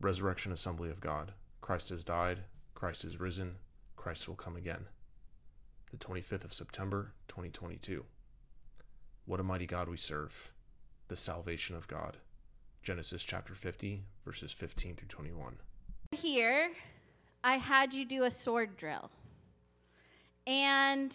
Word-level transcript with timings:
Resurrection 0.00 0.50
Assembly 0.50 0.88
of 0.88 1.00
God. 1.00 1.32
Christ 1.60 1.90
has 1.90 2.04
died, 2.04 2.40
Christ 2.74 3.04
is 3.04 3.20
risen, 3.20 3.56
Christ 3.96 4.26
will 4.26 4.34
come 4.34 4.56
again. 4.56 4.86
The 5.90 5.98
25th 5.98 6.44
of 6.44 6.54
September, 6.54 7.12
2022. 7.28 8.06
What 9.26 9.40
a 9.40 9.42
mighty 9.42 9.66
God 9.66 9.88
we 9.88 9.98
serve. 9.98 10.52
The 11.08 11.16
salvation 11.16 11.76
of 11.76 11.86
God. 11.86 12.16
Genesis 12.82 13.24
chapter 13.24 13.54
50, 13.54 14.04
verses 14.24 14.52
15 14.52 14.96
through 14.96 15.08
21. 15.08 15.56
Here, 16.12 16.70
I 17.44 17.58
had 17.58 17.92
you 17.92 18.06
do 18.06 18.24
a 18.24 18.30
sword 18.30 18.78
drill. 18.78 19.10
And 20.46 21.14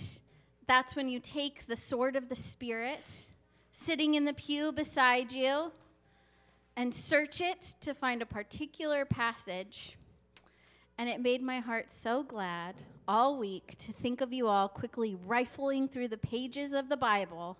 that's 0.68 0.96
when 0.96 1.10
you 1.10 1.20
take 1.20 1.66
the 1.66 1.76
sword 1.76 2.16
of 2.16 2.30
the 2.30 2.36
Spirit, 2.36 3.26
sitting 3.72 4.14
in 4.14 4.26
the 4.26 4.34
pew 4.34 4.72
beside 4.72 5.32
you, 5.32 5.72
and 6.76 6.94
search 6.94 7.42
it 7.42 7.76
to 7.82 7.94
find 7.94 8.22
a 8.22 8.26
particular 8.26 9.06
passage. 9.06 9.98
And 10.98 11.10
it 11.10 11.20
made 11.22 11.42
my 11.42 11.60
heart 11.60 11.90
so 11.90 12.24
glad 12.24 12.76
all 13.08 13.38
week 13.38 13.76
to 13.78 13.92
think 13.92 14.22
of 14.22 14.34
you 14.34 14.48
all 14.48 14.68
quickly 14.68 15.16
rifling 15.26 15.88
through 15.88 16.08
the 16.08 16.18
pages 16.18 16.74
of 16.74 16.90
the 16.90 16.98
Bible. 16.98 17.58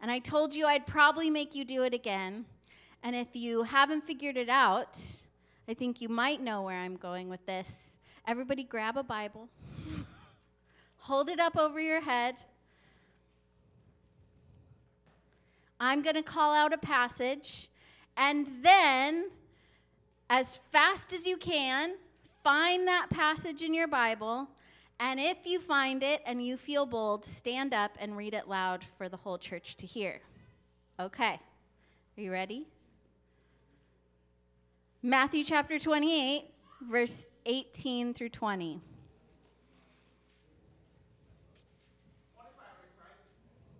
And 0.00 0.10
I 0.10 0.18
told 0.18 0.54
you 0.54 0.66
I'd 0.66 0.86
probably 0.86 1.30
make 1.30 1.54
you 1.54 1.64
do 1.64 1.82
it 1.82 1.94
again. 1.94 2.44
And 3.02 3.16
if 3.16 3.28
you 3.34 3.62
haven't 3.62 4.04
figured 4.04 4.36
it 4.36 4.48
out, 4.48 5.00
I 5.68 5.74
think 5.74 6.00
you 6.00 6.08
might 6.08 6.40
know 6.40 6.62
where 6.62 6.78
I'm 6.78 6.96
going 6.96 7.28
with 7.28 7.44
this. 7.46 7.96
Everybody 8.26 8.64
grab 8.64 8.96
a 8.96 9.02
Bible, 9.02 9.48
hold 10.98 11.28
it 11.28 11.38
up 11.38 11.56
over 11.56 11.80
your 11.80 12.00
head. 12.00 12.36
I'm 15.78 16.02
going 16.02 16.16
to 16.16 16.22
call 16.22 16.54
out 16.54 16.72
a 16.72 16.78
passage, 16.78 17.68
and 18.16 18.46
then, 18.62 19.30
as 20.30 20.60
fast 20.72 21.12
as 21.12 21.26
you 21.26 21.36
can, 21.36 21.94
find 22.42 22.86
that 22.88 23.10
passage 23.10 23.62
in 23.62 23.74
your 23.74 23.88
Bible. 23.88 24.48
And 24.98 25.20
if 25.20 25.44
you 25.44 25.60
find 25.60 26.02
it 26.02 26.22
and 26.24 26.44
you 26.44 26.56
feel 26.56 26.86
bold, 26.86 27.26
stand 27.26 27.74
up 27.74 27.92
and 28.00 28.16
read 28.16 28.32
it 28.32 28.48
loud 28.48 28.84
for 28.96 29.08
the 29.08 29.18
whole 29.18 29.36
church 29.36 29.76
to 29.78 29.86
hear. 29.86 30.20
Okay. 30.98 31.38
Are 32.16 32.20
you 32.20 32.32
ready? 32.32 32.66
Matthew 35.02 35.44
chapter 35.44 35.78
28, 35.78 36.44
verse 36.88 37.30
18 37.44 38.14
through 38.14 38.30
20. 38.30 38.80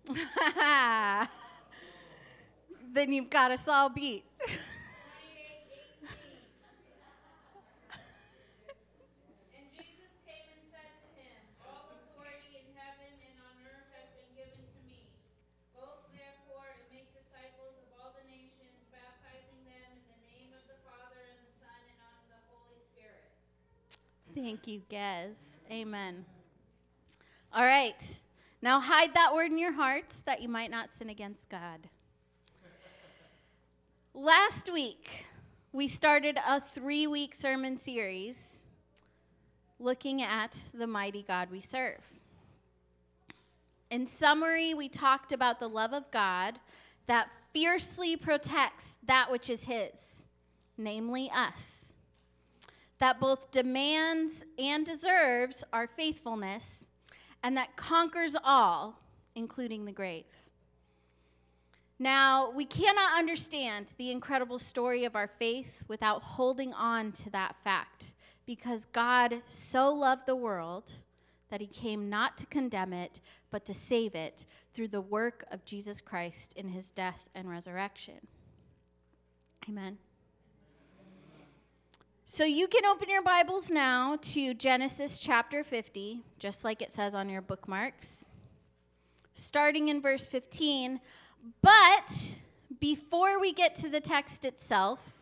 then 2.93 3.13
you've 3.13 3.31
got 3.31 3.51
us 3.51 3.67
all 3.69 3.89
beat. 3.89 4.25
Thank 24.37 24.69
you, 24.69 24.83
Gez. 24.91 25.59
Amen. 25.71 26.27
All 27.55 27.65
right. 27.65 28.21
Now 28.61 28.81
hide 28.81 29.15
that 29.15 29.35
word 29.35 29.51
in 29.51 29.59
your 29.59 29.73
hearts 29.73 30.21
that 30.27 30.43
you 30.43 30.49
might 30.49 30.71
not 30.71 30.93
sin 30.93 31.09
against 31.09 31.49
God. 31.49 31.89
Last 34.19 34.73
week, 34.73 35.27
we 35.73 35.87
started 35.87 36.39
a 36.49 36.59
three 36.59 37.07
week 37.07 37.35
sermon 37.35 37.79
series 37.79 38.61
looking 39.79 40.23
at 40.23 40.59
the 40.73 40.87
mighty 40.87 41.23
God 41.23 41.51
we 41.51 41.61
serve. 41.61 42.01
In 43.91 44.07
summary, 44.07 44.73
we 44.73 44.89
talked 44.89 45.33
about 45.33 45.61
the 45.61 45.69
love 45.69 45.93
of 45.93 46.11
God 46.11 46.59
that 47.07 47.29
fiercely 47.53 48.17
protects 48.17 48.97
that 49.07 49.31
which 49.31 49.51
is 49.51 49.65
His, 49.65 50.23
namely 50.79 51.31
us, 51.31 51.93
that 52.99 53.21
both 53.21 53.51
demands 53.51 54.47
and 54.59 54.87
deserves 54.87 55.63
our 55.75 55.87
faithfulness, 55.87 56.87
and 57.43 57.55
that 57.59 57.77
conquers 57.77 58.35
all, 58.43 58.99
including 59.35 59.85
the 59.85 59.93
grave. 59.93 60.25
Now, 61.99 62.51
we 62.51 62.67
cannot 62.67 63.19
understand 63.19 63.95
the 63.97 64.11
incredible 64.11 64.59
story 64.59 65.05
of 65.05 65.17
our 65.17 65.27
faith 65.27 65.83
without 65.89 66.23
holding 66.23 66.75
on 66.75 67.13
to 67.13 67.31
that 67.31 67.57
fact 67.65 68.15
because 68.45 68.87
God 68.93 69.43
so 69.47 69.91
loved 69.91 70.27
the 70.27 70.37
world 70.37 70.93
that 71.49 71.61
he 71.61 71.67
came 71.67 72.11
not 72.11 72.37
to 72.39 72.47
condemn 72.47 72.93
it, 72.93 73.21
but 73.51 73.65
to 73.65 73.75
save 73.75 74.15
it 74.15 74.45
through 74.75 74.89
the 74.89 75.01
work 75.01 75.45
of 75.51 75.65
Jesus 75.65 76.01
Christ 76.01 76.53
in 76.55 76.69
his 76.69 76.91
death 76.91 77.29
and 77.35 77.49
resurrection. 77.49 78.27
Amen. 79.69 79.99
So 82.25 82.45
you 82.45 82.69
can 82.69 82.85
open 82.85 83.09
your 83.09 83.23
Bibles 83.23 83.71
now 83.71 84.19
to 84.21 84.53
Genesis 84.53 85.19
chapter 85.19 85.63
50, 85.63 86.25
just 86.39 86.65
like 86.65 86.83
it 86.83 86.91
says 86.91 87.15
on 87.15 87.29
your 87.29 87.41
bookmarks. 87.41 88.27
Starting 89.35 89.89
in 89.89 90.03
verse 90.03 90.27
15, 90.27 91.01
but 91.63 92.35
before 92.81 93.39
we 93.39 93.53
get 93.53 93.75
to 93.77 93.89
the 93.89 94.01
text 94.01 94.45
itself, 94.45 95.13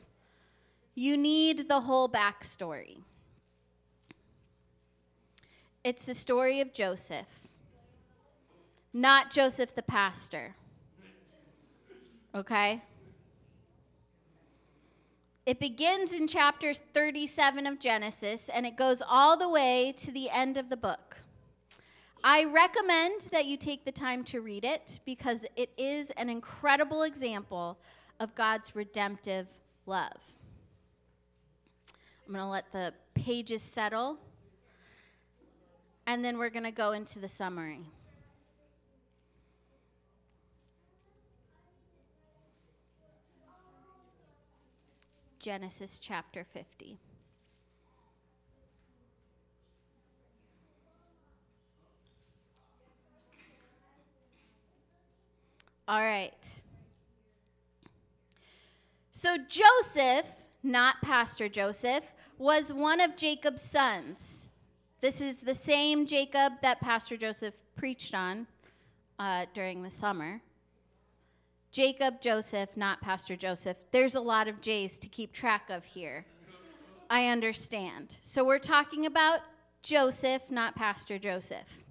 you 0.95 1.17
need 1.17 1.69
the 1.69 1.81
whole 1.81 2.09
backstory. 2.09 2.99
It's 5.83 6.05
the 6.05 6.15
story 6.15 6.61
of 6.61 6.73
Joseph, 6.73 7.49
not 8.93 9.31
Joseph 9.31 9.75
the 9.75 9.83
pastor. 9.83 10.55
Okay? 12.35 12.83
It 15.47 15.61
begins 15.61 16.15
in 16.15 16.27
chapter 16.27 16.73
37 16.73 17.67
of 17.67 17.79
Genesis 17.79 18.49
and 18.49 18.65
it 18.65 18.77
goes 18.77 19.03
all 19.07 19.37
the 19.37 19.49
way 19.49 19.93
to 19.99 20.11
the 20.11 20.31
end 20.31 20.57
of 20.57 20.71
the 20.71 20.77
book. 20.77 21.19
I 22.27 22.45
recommend 22.45 23.29
that 23.33 23.45
you 23.45 23.59
take 23.59 23.85
the 23.85 23.93
time 23.93 24.25
to 24.25 24.41
read 24.41 24.65
it 24.65 24.99
because 25.05 25.45
it 25.57 25.69
is 25.77 26.11
an 26.13 26.31
incredible 26.31 27.03
example 27.03 27.77
of 28.19 28.35
God's 28.35 28.75
redemptive 28.75 29.47
love. 29.85 30.23
I'm 32.27 32.33
going 32.33 32.43
to 32.43 32.49
let 32.49 32.73
the 32.73 32.95
pages 33.13 33.61
settle, 33.61 34.17
and 36.07 36.25
then 36.25 36.39
we're 36.39 36.49
going 36.49 36.65
to 36.65 36.71
go 36.71 36.93
into 36.93 37.19
the 37.19 37.29
summary. 37.29 37.83
Genesis 45.39 45.99
chapter 45.99 46.47
50. 46.55 46.97
All 55.87 56.01
right. 56.01 56.63
So 59.11 59.37
Joseph, 59.37 60.27
not 60.63 61.03
Pastor 61.03 61.49
Joseph, 61.49 62.05
was 62.39 62.73
one 62.73 63.01
of 63.01 63.17
Jacob's 63.17 63.63
sons. 63.63 64.49
This 65.01 65.21
is 65.21 65.39
the 65.39 65.55
same 65.55 66.07
Jacob 66.07 66.55
that 66.63 66.81
Pastor 66.81 67.17
Joseph 67.17 67.55
preached 67.77 68.15
on 68.15 68.47
uh, 69.19 69.47
during 69.53 69.83
the 69.83 69.91
summer. 69.91 70.41
Jacob, 71.71 72.21
Joseph, 72.21 72.71
not 72.77 73.03
Pastor 73.03 73.37
Joseph. 73.37 73.77
There's 73.91 74.15
a 74.15 74.21
lot 74.21 74.49
of 74.49 74.61
J's 74.61 74.99
to 75.01 75.09
keep 75.09 75.33
track 75.33 75.69
of 75.69 75.85
here. 75.85 76.25
I 77.11 77.29
understand. 77.29 78.17
So 78.23 78.43
we're 78.43 78.59
talking 78.59 79.05
about 79.05 79.41
Joseph, 79.83 80.51
not 80.51 80.75
Pastor 80.77 81.19
Joseph. 81.19 81.84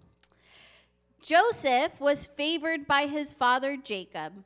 Joseph 1.24 2.02
was 2.02 2.28
favored 2.28 2.86
by 2.86 3.08
his 3.08 3.32
father 3.32 3.78
Jacob. 3.78 4.44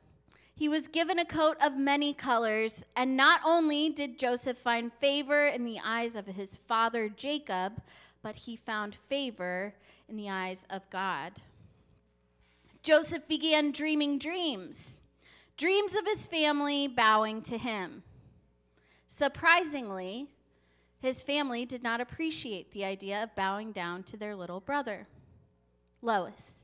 He 0.54 0.68
was 0.68 0.86
given 0.86 1.18
a 1.18 1.24
coat 1.24 1.56
of 1.60 1.76
many 1.76 2.14
colors, 2.14 2.84
and 2.94 3.16
not 3.16 3.40
only 3.44 3.90
did 3.90 4.16
Joseph 4.16 4.58
find 4.58 4.92
favor 4.92 5.48
in 5.48 5.64
the 5.64 5.80
eyes 5.84 6.14
of 6.14 6.26
his 6.26 6.56
father 6.56 7.08
Jacob, 7.08 7.82
but 8.22 8.36
he 8.36 8.54
found 8.54 8.94
favor 8.94 9.74
in 10.08 10.16
the 10.16 10.30
eyes 10.30 10.66
of 10.70 10.88
God. 10.88 11.42
Joseph 12.84 13.26
began 13.26 13.72
dreaming 13.72 14.16
dreams, 14.16 15.00
dreams 15.56 15.96
of 15.96 16.06
his 16.06 16.28
family 16.28 16.86
bowing 16.86 17.42
to 17.42 17.58
him. 17.58 18.04
Surprisingly, 19.08 20.28
his 21.00 21.24
family 21.24 21.66
did 21.66 21.82
not 21.82 22.00
appreciate 22.00 22.70
the 22.70 22.84
idea 22.84 23.20
of 23.20 23.34
bowing 23.34 23.72
down 23.72 24.04
to 24.04 24.16
their 24.16 24.36
little 24.36 24.60
brother. 24.60 25.08
Lois, 26.00 26.57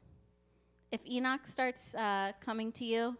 if 0.94 1.05
Enoch 1.11 1.44
starts 1.44 1.93
uh, 1.96 2.31
coming 2.38 2.70
to 2.70 2.85
you 2.85 3.17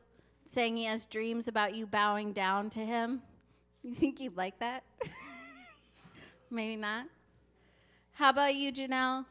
saying 0.47 0.77
he 0.77 0.85
has 0.85 1.07
dreams 1.07 1.49
about 1.49 1.75
you 1.75 1.89
bowing 1.89 2.33
down 2.33 2.71
to 2.71 2.79
him, 2.79 3.21
you 3.83 3.93
think 3.93 4.21
you'd 4.21 4.37
like 4.37 4.57
that? 4.61 4.85
Maybe 6.53 6.77
not. 6.77 7.07
How 8.13 8.31
about 8.31 8.55
you, 8.55 8.71
Janelle? 8.71 9.25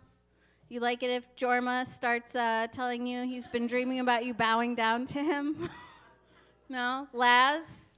You 0.68 0.82
like 0.82 1.04
it 1.04 1.10
if 1.10 1.24
Jorma 1.38 1.88
starts 1.88 2.36
uh, 2.36 2.68
telling 2.70 3.08
you 3.08 3.24
he's 3.24 3.48
been 3.48 3.66
dreaming 3.66 4.02
about 4.02 4.26
you 4.26 4.34
bowing 4.34 4.76
down 4.76 5.06
to 5.06 5.24
him? 5.24 5.70
no? 6.70 7.08
Laz? 7.14 7.92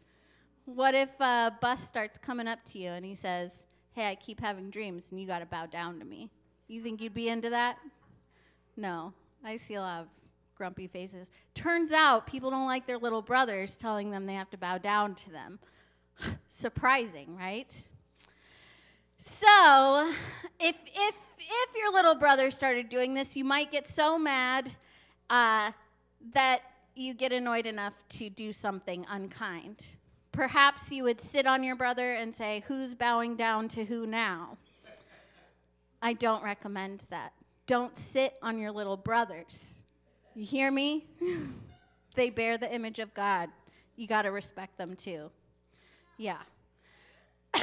What 0.66 0.94
if 0.94 1.10
uh, 1.20 1.50
Bus 1.60 1.88
starts 1.88 2.20
coming 2.20 2.48
up 2.48 2.64
to 2.66 2.78
you 2.78 2.90
and 2.90 3.04
he 3.04 3.16
says, 3.16 3.66
Hey, 3.94 4.12
I 4.12 4.14
keep 4.14 4.40
having 4.40 4.70
dreams 4.70 5.10
and 5.10 5.20
you 5.20 5.26
got 5.26 5.40
to 5.40 5.48
bow 5.48 5.66
down 5.66 5.98
to 5.98 6.06
me? 6.06 6.30
You 6.68 6.84
think 6.84 7.02
you'd 7.02 7.16
be 7.16 7.30
into 7.30 7.50
that? 7.50 7.80
No. 8.78 9.12
I 9.44 9.58
see 9.58 9.74
a 9.76 9.82
lot 9.82 10.02
of 10.02 10.08
grumpy 10.56 10.88
faces. 10.88 11.32
Turns 11.54 11.92
out 11.92 12.26
people 12.26 12.50
don't 12.50 12.66
like 12.66 12.88
their 12.88 12.98
little 12.98 13.22
brothers 13.22 13.78
telling 13.78 14.12
them 14.12 14.26
they 14.26 14.34
have 14.34 14.50
to 14.52 14.58
bow 14.58 14.78
down 14.78 15.16
to 15.16 15.32
them. 15.32 15.60
Surprising, 16.48 17.36
right? 17.38 17.88
So, 19.18 20.12
if 20.60 20.76
if 20.86 21.16
if 21.40 21.76
your 21.76 21.92
little 21.92 22.16
brother 22.16 22.52
started 22.52 22.90
doing 22.90 23.14
this, 23.14 23.36
you 23.36 23.44
might 23.44 23.72
get 23.72 23.88
so 23.88 24.18
mad 24.18 24.72
uh, 25.30 25.72
that 26.34 26.62
you 26.96 27.14
get 27.14 27.32
annoyed 27.32 27.66
enough 27.66 27.94
to 28.10 28.30
do 28.30 28.52
something 28.52 29.06
unkind. 29.10 29.86
Perhaps 30.32 30.92
you 30.92 31.04
would 31.04 31.22
sit 31.22 31.46
on 31.46 31.64
your 31.64 31.76
brother 31.76 32.14
and 32.14 32.34
say, 32.34 32.64
"Who's 32.68 32.94
bowing 32.94 33.36
down 33.36 33.68
to 33.70 33.86
who 33.86 34.06
now?" 34.06 34.58
I 36.02 36.14
don't 36.14 36.44
recommend 36.44 37.06
that. 37.10 37.34
Don't 37.68 37.98
sit 37.98 38.36
on 38.42 38.60
your 38.60 38.72
little 38.72 38.98
brothers. 38.98 39.82
You 40.36 40.46
hear 40.46 40.70
me? 40.70 41.06
they 42.16 42.30
bear 42.30 42.58
the 42.58 42.74
image 42.74 43.00
of 43.00 43.14
God. 43.14 43.50
You 43.96 44.06
got 44.06 44.24
to 44.24 44.32
respect 44.32 44.78
them 44.78 44.96
too. 44.96 45.32
Yeah. 46.18 46.42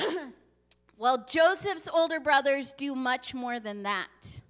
well, 0.97 1.27
Joseph's 1.29 1.89
older 1.93 2.19
brothers 2.19 2.73
do 2.73 2.95
much 2.95 3.35
more 3.35 3.61
than 3.61 3.83
that. 3.83 4.41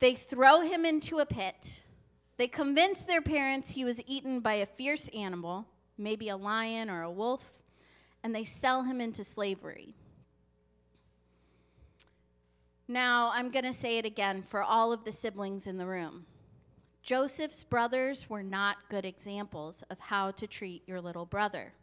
They 0.00 0.14
throw 0.14 0.62
him 0.62 0.84
into 0.84 1.20
a 1.20 1.26
pit. 1.26 1.82
They 2.36 2.48
convince 2.48 3.04
their 3.04 3.22
parents 3.22 3.70
he 3.70 3.84
was 3.84 4.00
eaten 4.06 4.40
by 4.40 4.54
a 4.54 4.66
fierce 4.66 5.08
animal, 5.14 5.66
maybe 5.96 6.28
a 6.28 6.36
lion 6.36 6.90
or 6.90 7.02
a 7.02 7.10
wolf, 7.10 7.54
and 8.24 8.34
they 8.34 8.42
sell 8.42 8.82
him 8.82 9.00
into 9.00 9.22
slavery. 9.22 9.94
Now, 12.88 13.30
I'm 13.32 13.50
going 13.50 13.64
to 13.64 13.72
say 13.72 13.98
it 13.98 14.04
again 14.04 14.42
for 14.42 14.62
all 14.62 14.92
of 14.92 15.04
the 15.04 15.12
siblings 15.12 15.68
in 15.68 15.78
the 15.78 15.86
room. 15.86 16.26
Joseph's 17.04 17.62
brothers 17.62 18.30
were 18.30 18.42
not 18.42 18.88
good 18.88 19.04
examples 19.04 19.84
of 19.90 20.00
how 20.00 20.30
to 20.30 20.46
treat 20.46 20.82
your 20.86 21.02
little 21.02 21.26
brother. 21.26 21.74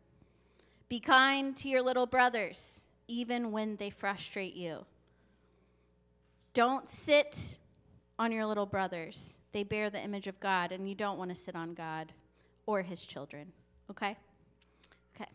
Be 0.89 0.99
kind 0.99 1.55
to 1.57 1.69
your 1.69 1.83
little 1.83 2.07
brothers, 2.07 2.87
even 3.07 3.51
when 3.51 3.75
they 3.75 3.91
frustrate 3.91 4.55
you. 4.55 4.83
Don't 6.55 6.89
sit 6.89 7.59
on 8.17 8.31
your 8.31 8.47
little 8.47 8.65
brothers. 8.65 9.39
They 9.51 9.63
bear 9.63 9.91
the 9.91 10.01
image 10.01 10.25
of 10.25 10.39
God, 10.39 10.71
and 10.71 10.89
you 10.89 10.95
don't 10.95 11.19
want 11.19 11.29
to 11.29 11.35
sit 11.35 11.55
on 11.55 11.75
God 11.75 12.13
or 12.65 12.81
his 12.81 13.05
children. 13.05 13.51
Okay? 13.91 14.17
Okay. 15.15 15.29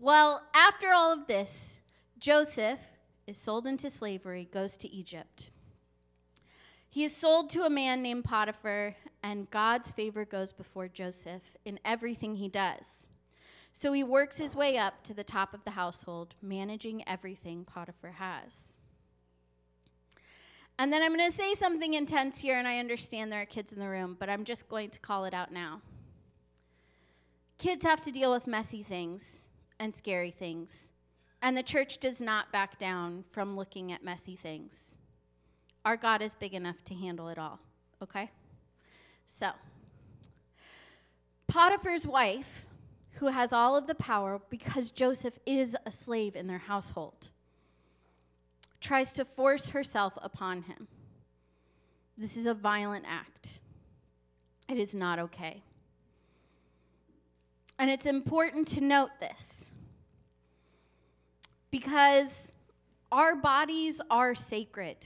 Well, 0.00 0.42
after 0.54 0.92
all 0.92 1.12
of 1.12 1.28
this, 1.28 1.76
Joseph 2.18 2.80
is 3.28 3.38
sold 3.38 3.64
into 3.64 3.90
slavery, 3.90 4.48
goes 4.52 4.76
to 4.78 4.92
Egypt. 4.92 5.50
He 6.96 7.04
is 7.04 7.14
sold 7.14 7.50
to 7.50 7.66
a 7.66 7.68
man 7.68 8.00
named 8.00 8.24
Potiphar, 8.24 8.96
and 9.22 9.50
God's 9.50 9.92
favor 9.92 10.24
goes 10.24 10.54
before 10.54 10.88
Joseph 10.88 11.42
in 11.62 11.78
everything 11.84 12.36
he 12.36 12.48
does. 12.48 13.10
So 13.70 13.92
he 13.92 14.02
works 14.02 14.38
his 14.38 14.56
way 14.56 14.78
up 14.78 15.04
to 15.04 15.12
the 15.12 15.22
top 15.22 15.52
of 15.52 15.62
the 15.64 15.72
household, 15.72 16.34
managing 16.40 17.06
everything 17.06 17.66
Potiphar 17.66 18.12
has. 18.12 18.76
And 20.78 20.90
then 20.90 21.02
I'm 21.02 21.14
going 21.14 21.30
to 21.30 21.36
say 21.36 21.52
something 21.52 21.92
intense 21.92 22.40
here, 22.40 22.58
and 22.58 22.66
I 22.66 22.78
understand 22.78 23.30
there 23.30 23.42
are 23.42 23.44
kids 23.44 23.74
in 23.74 23.78
the 23.78 23.90
room, 23.90 24.16
but 24.18 24.30
I'm 24.30 24.44
just 24.44 24.66
going 24.66 24.88
to 24.88 24.98
call 24.98 25.26
it 25.26 25.34
out 25.34 25.52
now. 25.52 25.82
Kids 27.58 27.84
have 27.84 28.00
to 28.00 28.10
deal 28.10 28.32
with 28.32 28.46
messy 28.46 28.82
things 28.82 29.48
and 29.78 29.94
scary 29.94 30.30
things 30.30 30.92
and 31.42 31.56
the 31.56 31.62
church 31.62 31.98
does 31.98 32.20
not 32.20 32.50
back 32.50 32.78
down 32.78 33.22
from 33.30 33.54
looking 33.54 33.92
at 33.92 34.02
messy 34.02 34.34
things. 34.34 34.96
Our 35.86 35.96
God 35.96 36.20
is 36.20 36.34
big 36.34 36.52
enough 36.52 36.82
to 36.86 36.94
handle 36.96 37.28
it 37.28 37.38
all, 37.38 37.60
okay? 38.02 38.32
So, 39.28 39.52
Potiphar's 41.46 42.04
wife, 42.04 42.66
who 43.12 43.28
has 43.28 43.52
all 43.52 43.76
of 43.76 43.86
the 43.86 43.94
power 43.94 44.40
because 44.50 44.90
Joseph 44.90 45.38
is 45.46 45.76
a 45.86 45.92
slave 45.92 46.34
in 46.34 46.48
their 46.48 46.58
household, 46.58 47.30
tries 48.80 49.14
to 49.14 49.24
force 49.24 49.68
herself 49.68 50.14
upon 50.20 50.62
him. 50.62 50.88
This 52.18 52.36
is 52.36 52.46
a 52.46 52.54
violent 52.54 53.04
act. 53.06 53.60
It 54.68 54.78
is 54.78 54.92
not 54.92 55.20
okay. 55.20 55.62
And 57.78 57.90
it's 57.90 58.06
important 58.06 58.66
to 58.68 58.80
note 58.80 59.10
this 59.20 59.70
because 61.70 62.50
our 63.12 63.36
bodies 63.36 64.00
are 64.10 64.34
sacred. 64.34 64.96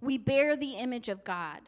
We 0.00 0.18
bear 0.18 0.56
the 0.56 0.72
image 0.72 1.08
of 1.08 1.24
God. 1.24 1.60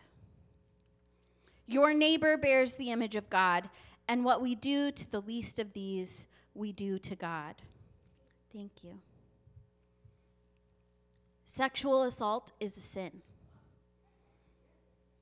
Your 1.67 1.95
neighbor 1.95 2.37
bears 2.37 2.75
the 2.75 2.91
image 2.91 3.17
of 3.17 3.31
God, 3.31 3.71
and 4.09 4.25
what 4.25 4.43
we 4.43 4.55
do 4.55 4.91
to 4.91 5.11
the 5.11 5.21
least 5.21 5.59
of 5.59 5.73
these, 5.73 6.27
we 6.55 6.73
do 6.73 6.99
to 6.99 7.15
God. 7.15 7.55
Thank 8.53 8.83
you. 8.83 8.99
Sexual 11.45 12.03
assault 12.03 12.53
is 12.61 12.77
a 12.77 12.81
sin. 12.81 13.23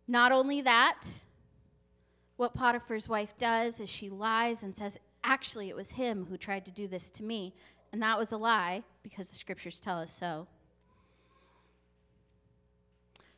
Not 0.06 0.32
only 0.32 0.62
that, 0.62 1.02
what 2.36 2.54
Potiphar's 2.54 3.08
wife 3.08 3.34
does 3.38 3.80
is 3.80 3.90
she 3.90 4.08
lies 4.08 4.62
and 4.62 4.74
says, 4.74 4.98
actually, 5.22 5.68
it 5.68 5.76
was 5.76 5.92
him 5.92 6.26
who 6.30 6.36
tried 6.36 6.64
to 6.66 6.72
do 6.72 6.88
this 6.88 7.10
to 7.10 7.22
me. 7.22 7.54
And 7.92 8.02
that 8.02 8.18
was 8.18 8.32
a 8.32 8.36
lie 8.36 8.84
because 9.02 9.28
the 9.28 9.34
scriptures 9.34 9.80
tell 9.80 9.98
us 9.98 10.12
so. 10.12 10.46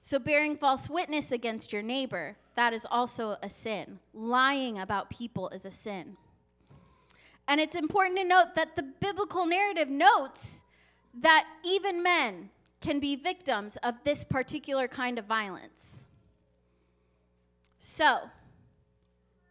So, 0.01 0.19
bearing 0.19 0.57
false 0.57 0.89
witness 0.89 1.31
against 1.31 1.73
your 1.73 1.83
neighbor, 1.83 2.37
that 2.57 2.73
is 2.73 2.87
also 2.91 3.37
a 3.43 3.51
sin. 3.51 3.99
Lying 4.15 4.79
about 4.79 5.11
people 5.11 5.51
is 5.51 5.65
a 5.65 5.71
sin. 5.71 6.17
And 7.47 7.61
it's 7.61 7.77
important 7.77 8.17
to 8.19 8.25
note 8.25 8.55
that 8.55 8.77
the 8.77 8.83
biblical 8.83 9.47
narrative 9.47 9.89
notes 9.89 10.65
that 11.13 11.47
even 11.65 12.03
men 12.03 12.51
can 12.81 12.99
be 12.99 13.17
victims 13.17 13.77
of 13.83 13.97
this 14.05 14.25
particular 14.25 14.89
kind 14.89 15.19
of 15.19 15.27
violence. 15.27 16.05
So, 17.79 18.31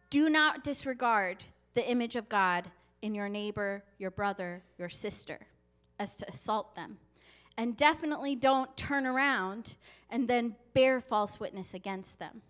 do 0.08 0.28
not 0.28 0.64
disregard 0.64 1.44
the 1.74 1.88
image 1.88 2.16
of 2.16 2.28
God 2.28 2.70
in 3.02 3.14
your 3.14 3.28
neighbor, 3.28 3.84
your 3.98 4.10
brother, 4.10 4.62
your 4.78 4.88
sister, 4.88 5.38
as 5.98 6.16
to 6.16 6.28
assault 6.28 6.74
them. 6.74 6.98
And 7.56 7.76
definitely 7.76 8.34
don't 8.34 8.76
turn 8.76 9.06
around 9.06 9.76
and 10.10 10.28
then 10.28 10.56
bear 10.74 11.00
false 11.00 11.40
witness 11.40 11.72
against 11.72 12.18
them. 12.18 12.42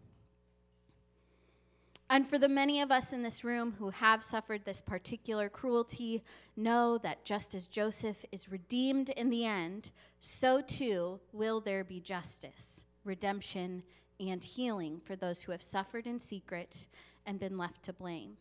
And 2.08 2.28
for 2.28 2.38
the 2.38 2.48
many 2.48 2.80
of 2.80 2.90
us 2.90 3.12
in 3.12 3.22
this 3.22 3.44
room 3.44 3.76
who 3.78 3.90
have 3.90 4.24
suffered 4.24 4.64
this 4.64 4.80
particular 4.80 5.48
cruelty, 5.48 6.24
know 6.56 6.98
that 6.98 7.24
just 7.24 7.54
as 7.54 7.68
Joseph 7.68 8.24
is 8.32 8.50
redeemed 8.50 9.10
in 9.10 9.30
the 9.30 9.46
end, 9.46 9.92
so 10.18 10.60
too 10.60 11.20
will 11.32 11.60
there 11.60 11.84
be 11.84 12.00
justice, 12.00 12.84
redemption, 13.04 13.84
and 14.18 14.42
healing 14.42 15.00
for 15.04 15.14
those 15.14 15.42
who 15.42 15.52
have 15.52 15.62
suffered 15.62 16.04
in 16.04 16.18
secret 16.18 16.88
and 17.24 17.38
been 17.38 17.56
left 17.56 17.84
to 17.84 17.92
blame. 17.92 18.32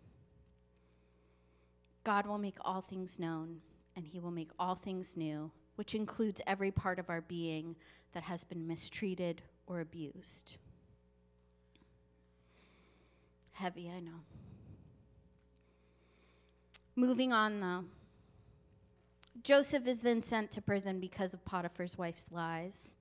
God 2.03 2.25
will 2.25 2.39
make 2.39 2.57
all 2.61 2.81
things 2.81 3.19
known, 3.19 3.57
and 3.95 4.07
he 4.07 4.19
will 4.19 4.31
make 4.31 4.49
all 4.57 4.73
things 4.73 5.15
new, 5.15 5.51
which 5.75 5.93
includes 5.93 6.41
every 6.47 6.71
part 6.71 6.97
of 6.97 7.09
our 7.09 7.21
being 7.21 7.75
that 8.13 8.23
has 8.23 8.43
been 8.43 8.67
mistreated 8.67 9.41
or 9.67 9.79
abused. 9.79 10.57
Heavy, 13.53 13.89
I 13.89 13.99
know. 13.99 14.21
Moving 16.95 17.33
on, 17.33 17.59
though. 17.59 17.85
Joseph 19.43 19.87
is 19.87 20.01
then 20.01 20.21
sent 20.21 20.51
to 20.51 20.61
prison 20.61 20.99
because 20.99 21.33
of 21.33 21.45
Potiphar's 21.45 21.97
wife's 21.97 22.25
lies. 22.31 22.93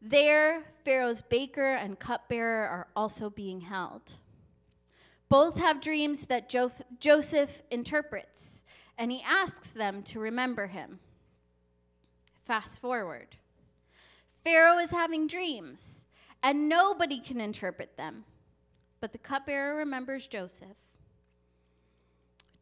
There, 0.00 0.62
Pharaoh's 0.84 1.22
baker 1.22 1.74
and 1.74 1.98
cupbearer 1.98 2.66
are 2.66 2.88
also 2.94 3.30
being 3.30 3.62
held. 3.62 4.18
Both 5.28 5.56
have 5.56 5.80
dreams 5.80 6.26
that 6.26 6.48
jo- 6.48 6.70
Joseph 7.00 7.62
interprets, 7.70 8.62
and 8.96 9.10
he 9.10 9.22
asks 9.26 9.68
them 9.68 10.02
to 10.04 10.20
remember 10.20 10.68
him. 10.68 11.00
Fast 12.44 12.80
forward. 12.80 13.36
Pharaoh 14.46 14.78
is 14.78 14.92
having 14.92 15.26
dreams, 15.26 16.04
and 16.40 16.68
nobody 16.68 17.18
can 17.18 17.40
interpret 17.40 17.96
them. 17.96 18.22
But 19.00 19.10
the 19.10 19.18
cupbearer 19.18 19.74
remembers 19.74 20.28
Joseph. 20.28 20.76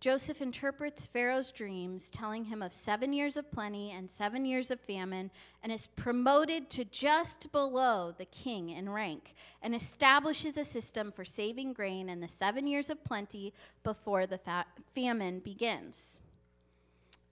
Joseph 0.01 0.41
interprets 0.41 1.07
Pharaoh's 1.07 1.53
dreams, 1.53 2.09
telling 2.09 2.45
him 2.45 2.63
of 2.63 2.73
seven 2.73 3.13
years 3.13 3.37
of 3.37 3.53
plenty 3.53 3.91
and 3.91 4.11
seven 4.11 4.47
years 4.47 4.71
of 4.71 4.81
famine, 4.81 5.31
and 5.63 5.71
is 5.71 5.87
promoted 5.89 6.71
to 6.71 6.87
just 6.87 7.53
below 7.53 8.15
the 8.17 8.25
king 8.25 8.71
in 8.71 8.89
rank, 8.89 9.35
and 9.61 9.75
establishes 9.75 10.57
a 10.57 10.65
system 10.65 11.13
for 11.13 11.23
saving 11.23 11.75
grain 11.75 12.09
in 12.09 12.23
the 12.23 12.29
seven 12.29 12.67
years 12.67 12.89
of 12.89 13.05
plenty 13.05 13.53
before 13.83 14.27
the 14.27 14.39
fa- 14.39 14.65
famine 14.95 15.39
begins. 15.39 16.19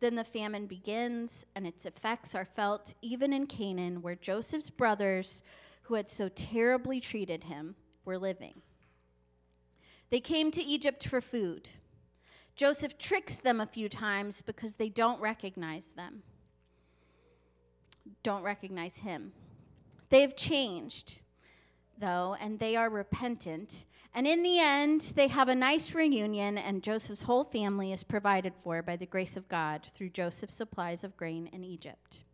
Then 0.03 0.17
the 0.17 0.25
famine 0.25 0.67
begins, 0.67 1.47
and 1.55 1.65
its 1.65 1.87
effects 1.87 2.35
are 2.35 2.45
felt 2.45 2.93
even 3.03 3.33
in 3.33 3.47
Canaan, 3.47 4.03
where 4.03 4.17
Joseph's 4.17 4.69
brothers, 4.69 5.45
who 5.83 5.95
had 5.95 6.11
so 6.11 6.29
terribly 6.29 6.99
treated 6.99 7.45
him, 7.45 7.77
were 8.05 8.19
living. 8.19 8.63
They 10.11 10.19
came 10.19 10.51
to 10.51 10.63
Egypt 10.63 11.07
for 11.07 11.21
food. 11.21 11.69
Joseph 12.57 12.99
tricks 12.99 13.37
them 13.37 13.61
a 13.61 13.67
few 13.67 13.89
times 13.89 14.43
because 14.43 14.75
they 14.75 14.89
don't 14.89 15.21
recognize 15.21 15.87
them, 15.87 16.25
don't 18.25 18.43
recognize 18.43 18.97
him. 18.97 19.33
They 20.11 20.23
have 20.23 20.35
changed, 20.35 21.21
though, 21.97 22.37
and 22.41 22.59
they 22.59 22.75
are 22.75 22.91
repentant. 22.91 23.85
And 24.15 24.27
in 24.27 24.43
the 24.43 24.59
end, 24.59 25.13
they 25.17 25.29
have 25.29 25.49
a 25.49 25.55
nice 25.55 25.95
reunion, 25.95 26.59
and 26.59 26.83
Joseph's 26.83 27.23
whole 27.23 27.45
family 27.45 27.93
is 27.93 28.05
provided 28.05 28.53
for 28.63 28.83
by 28.83 28.97
the 28.97 29.07
grace 29.07 29.37
of 29.37 29.49
God 29.49 29.87
through 29.95 30.11
Joseph's 30.11 30.55
supplies 30.55 31.03
of 31.03 31.17
grain 31.17 31.49
in 31.53 31.65
Egypt. 31.65 32.25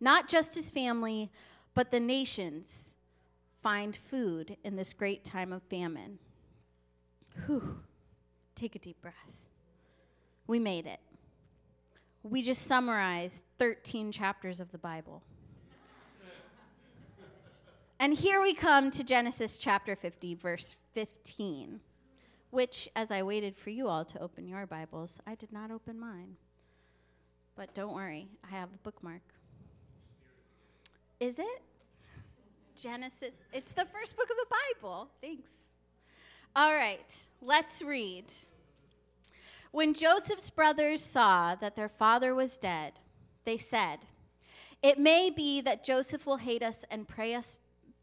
Not 0.00 0.28
just 0.28 0.54
his 0.54 0.70
family, 0.70 1.30
but 1.74 1.90
the 1.90 2.00
nations 2.00 2.94
find 3.62 3.94
food 3.94 4.56
in 4.64 4.76
this 4.76 4.94
great 4.94 5.24
time 5.24 5.52
of 5.52 5.62
famine. 5.64 6.18
Whew. 7.46 7.80
Take 8.54 8.74
a 8.74 8.78
deep 8.78 9.00
breath. 9.02 9.14
We 10.46 10.58
made 10.58 10.86
it. 10.86 11.00
We 12.22 12.42
just 12.42 12.66
summarized 12.66 13.44
13 13.58 14.12
chapters 14.12 14.60
of 14.60 14.72
the 14.72 14.78
Bible. 14.78 15.22
And 17.98 18.14
here 18.14 18.40
we 18.40 18.54
come 18.54 18.90
to 18.92 19.04
Genesis 19.04 19.56
chapter 19.56 19.94
50, 19.96 20.34
verse 20.34 20.76
15, 20.94 21.80
which, 22.50 22.88
as 22.94 23.10
I 23.10 23.22
waited 23.22 23.56
for 23.56 23.70
you 23.70 23.88
all 23.88 24.04
to 24.04 24.20
open 24.20 24.48
your 24.48 24.66
Bibles, 24.66 25.20
I 25.26 25.34
did 25.34 25.52
not 25.52 25.70
open 25.70 25.98
mine. 25.98 26.36
But 27.56 27.74
don't 27.74 27.94
worry, 27.94 28.28
I 28.44 28.56
have 28.56 28.68
a 28.68 28.78
bookmark. 28.82 29.22
Is 31.20 31.38
it? 31.38 31.62
Genesis. 32.76 33.30
It's 33.52 33.72
the 33.72 33.84
first 33.84 34.16
book 34.16 34.28
of 34.30 34.36
the 34.36 34.56
Bible. 34.80 35.08
Thanks. 35.20 35.50
All 36.56 36.72
right, 36.72 37.16
let's 37.40 37.82
read. 37.82 38.24
When 39.70 39.94
Joseph's 39.94 40.50
brothers 40.50 41.02
saw 41.02 41.54
that 41.56 41.76
their 41.76 41.88
father 41.88 42.34
was 42.34 42.58
dead, 42.58 42.92
they 43.44 43.56
said, 43.56 44.00
It 44.82 44.98
may 44.98 45.30
be 45.30 45.60
that 45.60 45.84
Joseph 45.84 46.26
will 46.26 46.36
hate 46.36 46.62
us 46.62 46.84
and 46.90 47.08
pray 47.08 47.34
us, 47.34 47.56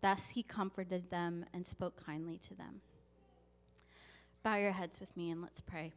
Thus 0.00 0.30
he 0.34 0.42
comforted 0.42 1.10
them 1.10 1.44
and 1.52 1.66
spoke 1.66 2.04
kindly 2.04 2.38
to 2.38 2.54
them. 2.54 2.80
Bow 4.42 4.56
your 4.56 4.72
heads 4.72 5.00
with 5.00 5.16
me 5.16 5.30
and 5.30 5.42
let's 5.42 5.60
pray. 5.60 5.92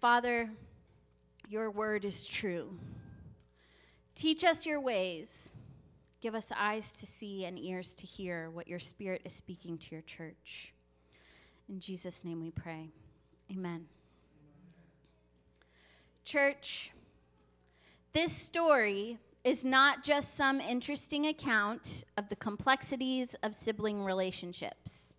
Father, 0.00 0.50
your 1.48 1.70
word 1.70 2.04
is 2.04 2.26
true. 2.26 2.78
Teach 4.14 4.44
us 4.44 4.66
your 4.66 4.80
ways. 4.80 5.54
Give 6.20 6.34
us 6.34 6.48
eyes 6.56 6.94
to 7.00 7.06
see 7.06 7.44
and 7.44 7.58
ears 7.58 7.94
to 7.94 8.06
hear 8.06 8.50
what 8.50 8.68
your 8.68 8.80
spirit 8.80 9.22
is 9.24 9.32
speaking 9.32 9.78
to 9.78 9.92
your 9.92 10.02
church. 10.02 10.74
In 11.68 11.80
Jesus' 11.80 12.24
name 12.24 12.40
we 12.40 12.50
pray. 12.50 12.90
Amen. 13.50 13.86
Church, 16.24 16.90
this 18.12 18.32
story 18.32 19.18
is 19.44 19.64
not 19.64 20.02
just 20.02 20.36
some 20.36 20.60
interesting 20.60 21.26
account 21.26 22.04
of 22.16 22.28
the 22.28 22.36
complexities 22.36 23.34
of 23.42 23.54
sibling 23.54 24.04
relationships. 24.04 25.14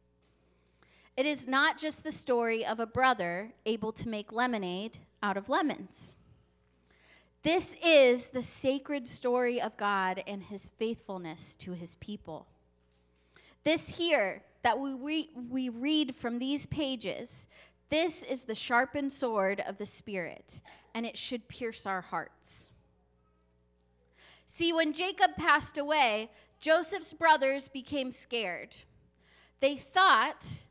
It 1.17 1.25
is 1.25 1.47
not 1.47 1.77
just 1.77 2.03
the 2.03 2.11
story 2.11 2.65
of 2.65 2.79
a 2.79 2.85
brother 2.85 3.51
able 3.65 3.91
to 3.93 4.07
make 4.07 4.31
lemonade 4.31 4.99
out 5.21 5.37
of 5.37 5.49
lemons. 5.49 6.15
This 7.43 7.75
is 7.83 8.27
the 8.27 8.41
sacred 8.41 9.07
story 9.07 9.61
of 9.61 9.77
God 9.77 10.23
and 10.27 10.43
his 10.43 10.71
faithfulness 10.77 11.55
to 11.55 11.71
his 11.71 11.95
people. 11.95 12.47
This 13.63 13.97
here 13.97 14.43
that 14.63 14.79
we, 14.79 14.93
re- 14.93 15.29
we 15.49 15.69
read 15.69 16.15
from 16.15 16.39
these 16.39 16.65
pages 16.65 17.47
this 17.89 18.21
is 18.21 18.43
the 18.43 18.55
sharpened 18.55 19.11
sword 19.11 19.63
of 19.65 19.79
the 19.79 19.85
Spirit, 19.85 20.61
and 20.93 21.07
it 21.07 21.17
should 21.17 21.47
pierce 21.47 21.87
our 21.87 22.01
hearts. 22.01 22.68
See, 24.51 24.73
when 24.73 24.93
Jacob 24.93 25.37
passed 25.37 25.77
away, 25.77 26.31
Joseph's 26.59 27.13
brothers 27.13 27.67
became 27.67 28.11
scared. 28.11 28.75
They 29.61 29.77
thought 29.77 30.63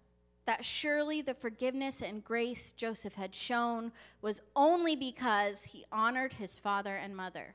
that 0.45 0.65
surely 0.65 1.23
the 1.23 1.33
forgiveness 1.33 2.03
and 2.03 2.25
grace 2.25 2.73
Joseph 2.73 3.15
had 3.15 3.35
shown 3.35 3.93
was 4.21 4.43
only 4.55 4.97
because 4.97 5.65
he 5.65 5.87
honored 5.91 6.35
his 6.35 6.59
father 6.59 6.97
and 6.97 7.17
mother. 7.17 7.55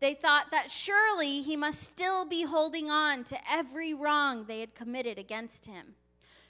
They 0.00 0.14
thought 0.14 0.50
that 0.50 0.70
surely 0.70 1.42
he 1.42 1.56
must 1.56 1.82
still 1.82 2.24
be 2.24 2.42
holding 2.42 2.90
on 2.90 3.24
to 3.24 3.38
every 3.50 3.94
wrong 3.94 4.44
they 4.44 4.60
had 4.60 4.74
committed 4.74 5.18
against 5.18 5.66
him. 5.66 5.94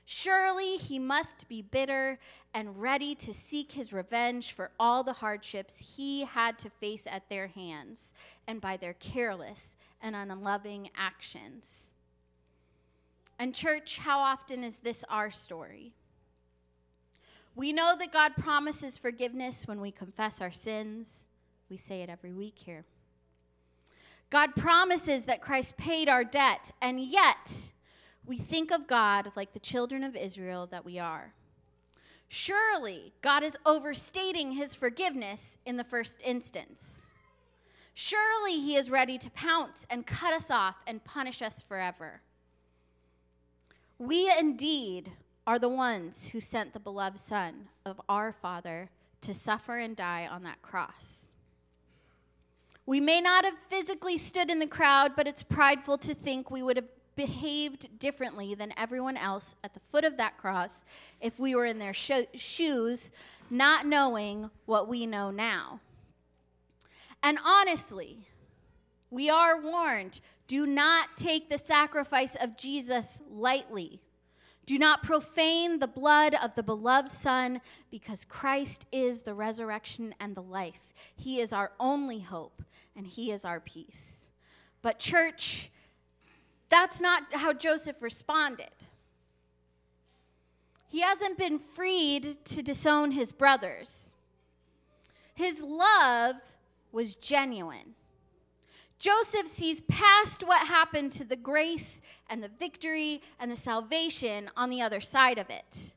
Surely 0.04 0.76
he 0.76 0.98
must 0.98 1.48
be 1.48 1.62
bitter 1.62 2.18
and 2.52 2.80
ready 2.80 3.14
to 3.14 3.32
seek 3.32 3.72
his 3.72 3.92
revenge 3.92 4.52
for 4.52 4.70
all 4.78 5.02
the 5.02 5.14
hardships 5.14 5.96
he 5.96 6.24
had 6.24 6.58
to 6.58 6.68
face 6.68 7.06
at 7.10 7.28
their 7.28 7.46
hands 7.46 8.12
and 8.46 8.60
by 8.60 8.76
their 8.76 8.92
careless 8.94 9.76
and 10.02 10.14
unloving 10.14 10.90
actions. 10.96 11.90
And, 13.38 13.54
church, 13.54 13.98
how 13.98 14.20
often 14.20 14.62
is 14.62 14.76
this 14.76 15.04
our 15.08 15.30
story? 15.30 15.92
We 17.56 17.72
know 17.72 17.94
that 17.98 18.12
God 18.12 18.36
promises 18.36 18.98
forgiveness 18.98 19.66
when 19.66 19.80
we 19.80 19.90
confess 19.90 20.40
our 20.40 20.52
sins. 20.52 21.26
We 21.70 21.76
say 21.76 22.02
it 22.02 22.10
every 22.10 22.32
week 22.32 22.58
here. 22.58 22.84
God 24.30 24.54
promises 24.56 25.24
that 25.24 25.40
Christ 25.40 25.76
paid 25.76 26.08
our 26.08 26.24
debt, 26.24 26.72
and 26.82 27.00
yet, 27.00 27.72
we 28.26 28.36
think 28.36 28.70
of 28.70 28.86
God 28.86 29.32
like 29.36 29.52
the 29.52 29.58
children 29.58 30.02
of 30.02 30.16
Israel 30.16 30.66
that 30.66 30.84
we 30.84 30.98
are. 30.98 31.32
Surely 32.28 33.12
God 33.20 33.42
is 33.42 33.56
overstating 33.66 34.52
his 34.52 34.74
forgiveness 34.74 35.58
in 35.66 35.76
the 35.76 35.84
first 35.84 36.22
instance. 36.24 37.10
Surely 37.92 38.54
he 38.54 38.76
is 38.76 38.90
ready 38.90 39.18
to 39.18 39.30
pounce 39.30 39.86
and 39.88 40.06
cut 40.06 40.32
us 40.32 40.50
off 40.50 40.76
and 40.86 41.04
punish 41.04 41.42
us 41.42 41.60
forever. 41.60 42.22
We 43.98 44.32
indeed 44.36 45.12
are 45.46 45.58
the 45.58 45.68
ones 45.68 46.28
who 46.28 46.40
sent 46.40 46.72
the 46.72 46.80
beloved 46.80 47.18
Son 47.18 47.68
of 47.84 48.00
our 48.08 48.32
Father 48.32 48.90
to 49.20 49.34
suffer 49.34 49.78
and 49.78 49.94
die 49.94 50.26
on 50.26 50.42
that 50.42 50.62
cross. 50.62 51.28
We 52.86 53.00
may 53.00 53.20
not 53.20 53.44
have 53.44 53.58
physically 53.70 54.18
stood 54.18 54.50
in 54.50 54.58
the 54.58 54.66
crowd, 54.66 55.12
but 55.16 55.28
it's 55.28 55.42
prideful 55.42 55.98
to 55.98 56.14
think 56.14 56.50
we 56.50 56.62
would 56.62 56.76
have 56.76 56.88
behaved 57.16 57.98
differently 57.98 58.54
than 58.54 58.72
everyone 58.76 59.16
else 59.16 59.56
at 59.62 59.74
the 59.74 59.80
foot 59.80 60.04
of 60.04 60.16
that 60.16 60.36
cross 60.36 60.84
if 61.20 61.38
we 61.38 61.54
were 61.54 61.66
in 61.66 61.78
their 61.78 61.94
sho- 61.94 62.26
shoes, 62.34 63.12
not 63.50 63.86
knowing 63.86 64.50
what 64.66 64.88
we 64.88 65.06
know 65.06 65.30
now. 65.30 65.80
And 67.22 67.38
honestly, 67.44 68.26
We 69.14 69.30
are 69.30 69.60
warned 69.60 70.20
do 70.48 70.66
not 70.66 71.16
take 71.16 71.48
the 71.48 71.56
sacrifice 71.56 72.34
of 72.34 72.56
Jesus 72.56 73.20
lightly. 73.30 74.00
Do 74.66 74.76
not 74.76 75.04
profane 75.04 75.78
the 75.78 75.86
blood 75.86 76.34
of 76.42 76.56
the 76.56 76.64
beloved 76.64 77.08
Son, 77.08 77.60
because 77.92 78.24
Christ 78.24 78.86
is 78.90 79.20
the 79.20 79.34
resurrection 79.34 80.16
and 80.18 80.34
the 80.34 80.42
life. 80.42 80.92
He 81.14 81.40
is 81.40 81.52
our 81.52 81.70
only 81.78 82.20
hope, 82.20 82.62
and 82.96 83.06
He 83.06 83.30
is 83.30 83.44
our 83.44 83.60
peace. 83.60 84.28
But, 84.82 84.98
church, 84.98 85.70
that's 86.74 87.00
not 87.00 87.22
how 87.34 87.52
Joseph 87.52 88.02
responded. 88.02 88.74
He 90.88 91.02
hasn't 91.02 91.38
been 91.38 91.60
freed 91.60 92.44
to 92.46 92.64
disown 92.64 93.12
his 93.12 93.30
brothers. 93.30 94.12
His 95.36 95.60
love 95.60 96.34
was 96.90 97.14
genuine. 97.14 97.94
Joseph 98.98 99.46
sees 99.46 99.82
past 99.82 100.42
what 100.42 100.66
happened 100.66 101.12
to 101.12 101.22
the 101.22 101.36
grace 101.36 102.02
and 102.28 102.42
the 102.42 102.50
victory 102.58 103.22
and 103.38 103.52
the 103.52 103.56
salvation 103.56 104.50
on 104.56 104.68
the 104.68 104.82
other 104.82 105.00
side 105.00 105.38
of 105.38 105.50
it. 105.50 105.94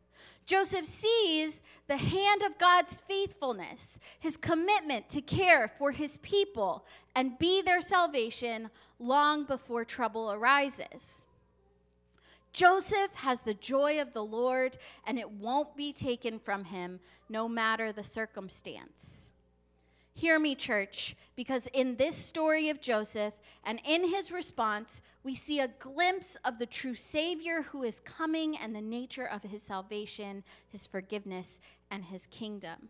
Joseph 0.48 0.86
sees 0.86 1.62
the 1.88 1.98
hand 1.98 2.42
of 2.42 2.58
God's 2.58 3.02
faithfulness, 3.02 4.00
his 4.18 4.38
commitment 4.38 5.10
to 5.10 5.22
care 5.22 5.68
for 5.78 5.92
his 5.92 6.18
people 6.18 6.86
and 7.16 7.38
be 7.38 7.62
their 7.62 7.82
salvation 7.82 8.70
long 8.98 9.44
before 9.44 9.84
trouble 9.84 10.32
arises. 10.32 11.26
Joseph 12.54 13.14
has 13.16 13.42
the 13.42 13.54
joy 13.54 14.02
of 14.02 14.14
the 14.14 14.24
Lord, 14.24 14.78
and 15.06 15.20
it 15.20 15.30
won't 15.30 15.76
be 15.76 15.92
taken 15.92 16.40
from 16.40 16.64
him, 16.64 17.02
no 17.30 17.48
matter 17.50 17.92
the 17.92 18.04
circumstance. 18.04 19.27
Hear 20.18 20.40
me, 20.40 20.56
church, 20.56 21.16
because 21.36 21.68
in 21.74 21.98
this 21.98 22.16
story 22.16 22.70
of 22.70 22.82
Joseph 22.82 23.36
and 23.64 23.80
in 23.86 24.10
his 24.10 24.32
response, 24.32 25.04
we 25.24 25.36
see 25.36 25.60
a 25.60 25.68
glimpse 25.68 26.36
of 26.44 26.58
the 26.58 26.66
true 26.66 26.96
Savior 26.96 27.62
who 27.62 27.84
is 27.84 28.00
coming 28.00 28.58
and 28.58 28.76
the 28.76 28.82
nature 28.82 29.28
of 29.28 29.44
his 29.44 29.62
salvation, 29.62 30.44
his 30.68 30.88
forgiveness, 30.88 31.60
and 31.92 32.06
his 32.06 32.26
kingdom. 32.32 32.90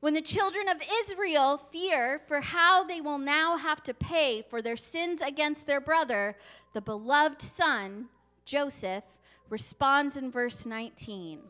When 0.00 0.14
the 0.14 0.22
children 0.22 0.70
of 0.70 0.82
Israel 1.04 1.58
fear 1.58 2.18
for 2.18 2.40
how 2.40 2.82
they 2.82 3.02
will 3.02 3.18
now 3.18 3.58
have 3.58 3.82
to 3.82 3.92
pay 3.92 4.46
for 4.48 4.62
their 4.62 4.78
sins 4.78 5.20
against 5.20 5.66
their 5.66 5.82
brother, 5.82 6.38
the 6.72 6.80
beloved 6.80 7.42
son, 7.42 8.06
Joseph, 8.46 9.04
responds 9.50 10.16
in 10.16 10.30
verse 10.30 10.64
19 10.64 11.40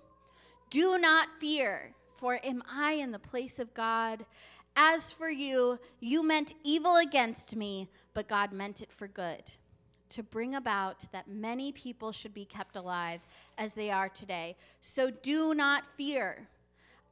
Do 0.71 0.99
not 0.99 1.29
fear 1.39 1.95
for 2.19 2.41
am 2.45 2.63
I 2.71 2.93
in 2.93 3.13
the 3.13 3.19
place 3.19 3.59
of 3.59 3.75
God? 3.75 4.25
As 4.77 5.13
for 5.13 5.31
you, 5.31 5.79
you 6.01 6.23
meant 6.23 6.55
evil 6.65 6.97
against 6.97 7.57
me, 7.57 7.89
but 8.15 8.29
God 8.29 8.53
meant 8.53 8.81
it 8.81 8.93
for 8.93 9.09
good, 9.09 9.43
to 10.11 10.23
bring 10.23 10.55
about 10.55 11.11
that 11.13 11.29
many 11.29 11.73
people 11.73 12.13
should 12.13 12.35
be 12.35 12.45
kept 12.45 12.77
alive 12.77 13.21
as 13.57 13.73
they 13.73 13.91
are 13.91 14.09
today. 14.09 14.57
So 14.81 15.11
do 15.11 15.55
not 15.55 15.85
fear. 15.97 16.49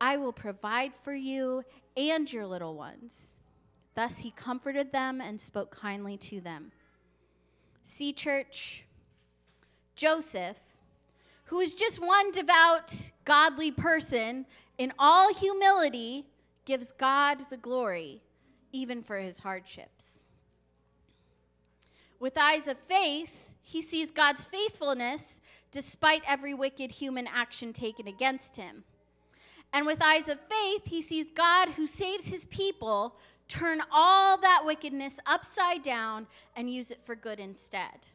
I 0.00 0.16
will 0.16 0.32
provide 0.32 0.92
for 1.02 1.14
you 1.14 1.64
and 1.96 2.30
your 2.32 2.46
little 2.46 2.74
ones. 2.74 3.36
Thus 3.94 4.18
he 4.18 4.30
comforted 4.30 4.92
them 4.92 5.20
and 5.20 5.40
spoke 5.40 5.70
kindly 5.70 6.16
to 6.18 6.40
them. 6.40 6.72
See, 7.82 8.12
church, 8.12 8.84
Joseph, 9.94 10.58
who 11.44 11.60
is 11.60 11.74
just 11.74 12.00
one 12.00 12.30
devout, 12.32 13.10
godly 13.24 13.70
person, 13.70 14.44
in 14.78 14.92
all 14.98 15.32
humility, 15.34 16.26
gives 16.64 16.92
God 16.92 17.48
the 17.48 17.56
glory, 17.56 18.22
even 18.72 19.02
for 19.02 19.18
his 19.18 19.40
hardships. 19.40 20.20
With 22.18 22.36
eyes 22.38 22.66
of 22.66 22.78
faith, 22.78 23.50
he 23.62 23.82
sees 23.82 24.10
God's 24.10 24.44
faithfulness 24.44 25.40
despite 25.70 26.22
every 26.26 26.54
wicked 26.54 26.90
human 26.90 27.26
action 27.26 27.72
taken 27.72 28.06
against 28.06 28.56
him. 28.56 28.84
And 29.72 29.86
with 29.86 30.02
eyes 30.02 30.28
of 30.28 30.40
faith, 30.40 30.86
he 30.86 31.02
sees 31.02 31.30
God 31.30 31.70
who 31.70 31.86
saves 31.86 32.28
his 32.28 32.44
people 32.46 33.18
turn 33.48 33.80
all 33.92 34.38
that 34.38 34.62
wickedness 34.64 35.20
upside 35.26 35.82
down 35.82 36.26
and 36.56 36.72
use 36.72 36.90
it 36.90 37.00
for 37.04 37.14
good 37.14 37.38
instead. 37.38 38.06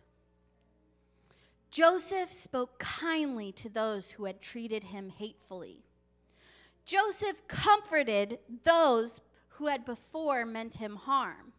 Joseph 1.70 2.34
spoke 2.34 2.80
kindly 2.80 3.52
to 3.54 3.70
those 3.70 4.12
who 4.12 4.26
had 4.26 4.42
treated 4.42 4.86
him 4.86 5.10
hatefully. 5.10 5.84
Joseph 6.92 7.48
comforted 7.48 8.40
those 8.66 9.22
who 9.52 9.68
had 9.68 9.86
before 9.86 10.46
meant 10.46 10.76
him 10.76 10.98
harm. 10.98 11.54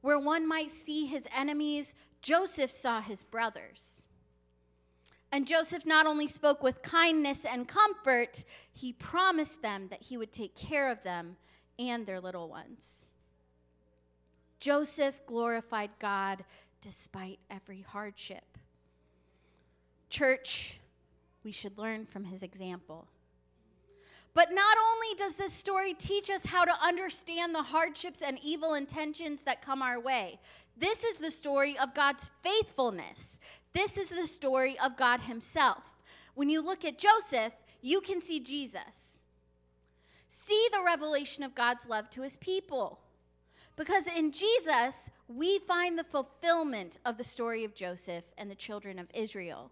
Where 0.00 0.18
one 0.18 0.48
might 0.48 0.72
see 0.72 1.06
his 1.06 1.22
enemies, 1.32 1.94
Joseph 2.20 2.72
saw 2.72 3.00
his 3.00 3.22
brothers. 3.22 4.02
And 5.30 5.46
Joseph 5.46 5.86
not 5.86 6.04
only 6.04 6.26
spoke 6.26 6.64
with 6.64 6.82
kindness 6.82 7.44
and 7.44 7.68
comfort, 7.68 8.42
he 8.72 8.92
promised 8.92 9.62
them 9.62 9.86
that 9.90 10.02
he 10.02 10.16
would 10.16 10.32
take 10.32 10.56
care 10.56 10.90
of 10.90 11.04
them 11.04 11.36
and 11.78 12.06
their 12.06 12.20
little 12.20 12.48
ones. 12.48 13.12
Joseph 14.58 15.24
glorified 15.26 15.90
God 16.00 16.42
despite 16.80 17.38
every 17.48 17.82
hardship. 17.82 18.58
Church, 20.08 20.80
we 21.44 21.52
should 21.52 21.78
learn 21.78 22.04
from 22.04 22.24
his 22.24 22.42
example. 22.42 23.06
But 24.32 24.52
not 24.52 24.76
only 24.78 25.14
does 25.16 25.34
this 25.34 25.52
story 25.52 25.94
teach 25.94 26.30
us 26.30 26.46
how 26.46 26.64
to 26.64 26.72
understand 26.82 27.54
the 27.54 27.62
hardships 27.62 28.22
and 28.22 28.38
evil 28.42 28.74
intentions 28.74 29.42
that 29.42 29.62
come 29.62 29.82
our 29.82 29.98
way, 29.98 30.38
this 30.76 31.04
is 31.04 31.16
the 31.16 31.30
story 31.30 31.76
of 31.78 31.94
God's 31.94 32.30
faithfulness. 32.42 33.40
This 33.72 33.96
is 33.96 34.08
the 34.08 34.26
story 34.26 34.78
of 34.82 34.96
God 34.96 35.20
Himself. 35.20 35.98
When 36.34 36.48
you 36.48 36.62
look 36.62 36.84
at 36.84 36.98
Joseph, 36.98 37.52
you 37.82 38.00
can 38.00 38.22
see 38.22 38.40
Jesus. 38.40 39.18
See 40.28 40.68
the 40.72 40.82
revelation 40.84 41.44
of 41.44 41.54
God's 41.54 41.86
love 41.86 42.08
to 42.10 42.22
His 42.22 42.36
people. 42.36 43.00
Because 43.76 44.06
in 44.06 44.32
Jesus, 44.32 45.10
we 45.28 45.58
find 45.58 45.98
the 45.98 46.04
fulfillment 46.04 46.98
of 47.04 47.16
the 47.16 47.24
story 47.24 47.64
of 47.64 47.74
Joseph 47.74 48.24
and 48.36 48.50
the 48.50 48.54
children 48.54 48.98
of 48.98 49.08
Israel. 49.14 49.70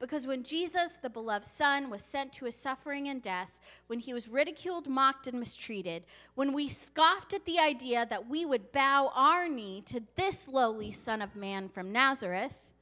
Because 0.00 0.26
when 0.26 0.42
Jesus, 0.42 0.96
the 0.96 1.10
beloved 1.10 1.44
Son, 1.44 1.90
was 1.90 2.02
sent 2.02 2.32
to 2.32 2.46
his 2.46 2.56
suffering 2.56 3.06
and 3.08 3.20
death, 3.20 3.58
when 3.86 3.98
he 3.98 4.14
was 4.14 4.28
ridiculed, 4.28 4.88
mocked, 4.88 5.26
and 5.26 5.38
mistreated, 5.38 6.04
when 6.34 6.54
we 6.54 6.68
scoffed 6.68 7.34
at 7.34 7.44
the 7.44 7.58
idea 7.58 8.06
that 8.08 8.26
we 8.26 8.46
would 8.46 8.72
bow 8.72 9.12
our 9.14 9.46
knee 9.46 9.82
to 9.82 10.02
this 10.16 10.48
lowly 10.48 10.90
Son 10.90 11.20
of 11.20 11.36
Man 11.36 11.68
from 11.68 11.92
Nazareth, 11.92 12.72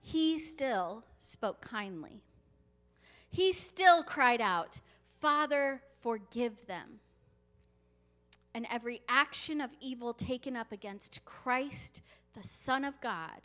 he 0.00 0.38
still 0.38 1.04
spoke 1.18 1.60
kindly. 1.60 2.22
He 3.28 3.52
still 3.52 4.02
cried 4.02 4.40
out, 4.40 4.80
Father, 5.20 5.82
forgive 5.98 6.66
them. 6.66 7.00
And 8.54 8.66
every 8.70 9.02
action 9.10 9.60
of 9.60 9.74
evil 9.78 10.14
taken 10.14 10.56
up 10.56 10.72
against 10.72 11.22
Christ, 11.26 12.00
the 12.32 12.42
Son 12.42 12.82
of 12.82 12.98
God, 13.02 13.42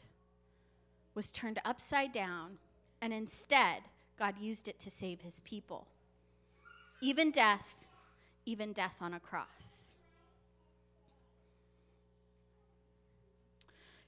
was 1.14 1.34
turned 1.34 1.60
upside 1.66 2.14
down 2.14 2.60
and 3.02 3.14
instead, 3.14 3.84
God 4.18 4.36
used 4.40 4.68
it 4.68 4.80
to 4.80 4.90
save 4.90 5.22
his 5.22 5.40
people. 5.42 5.88
Even 7.02 7.32
death, 7.32 7.86
even 8.46 8.74
death 8.74 8.98
on 9.02 9.14
a 9.14 9.20
cross. 9.20 9.96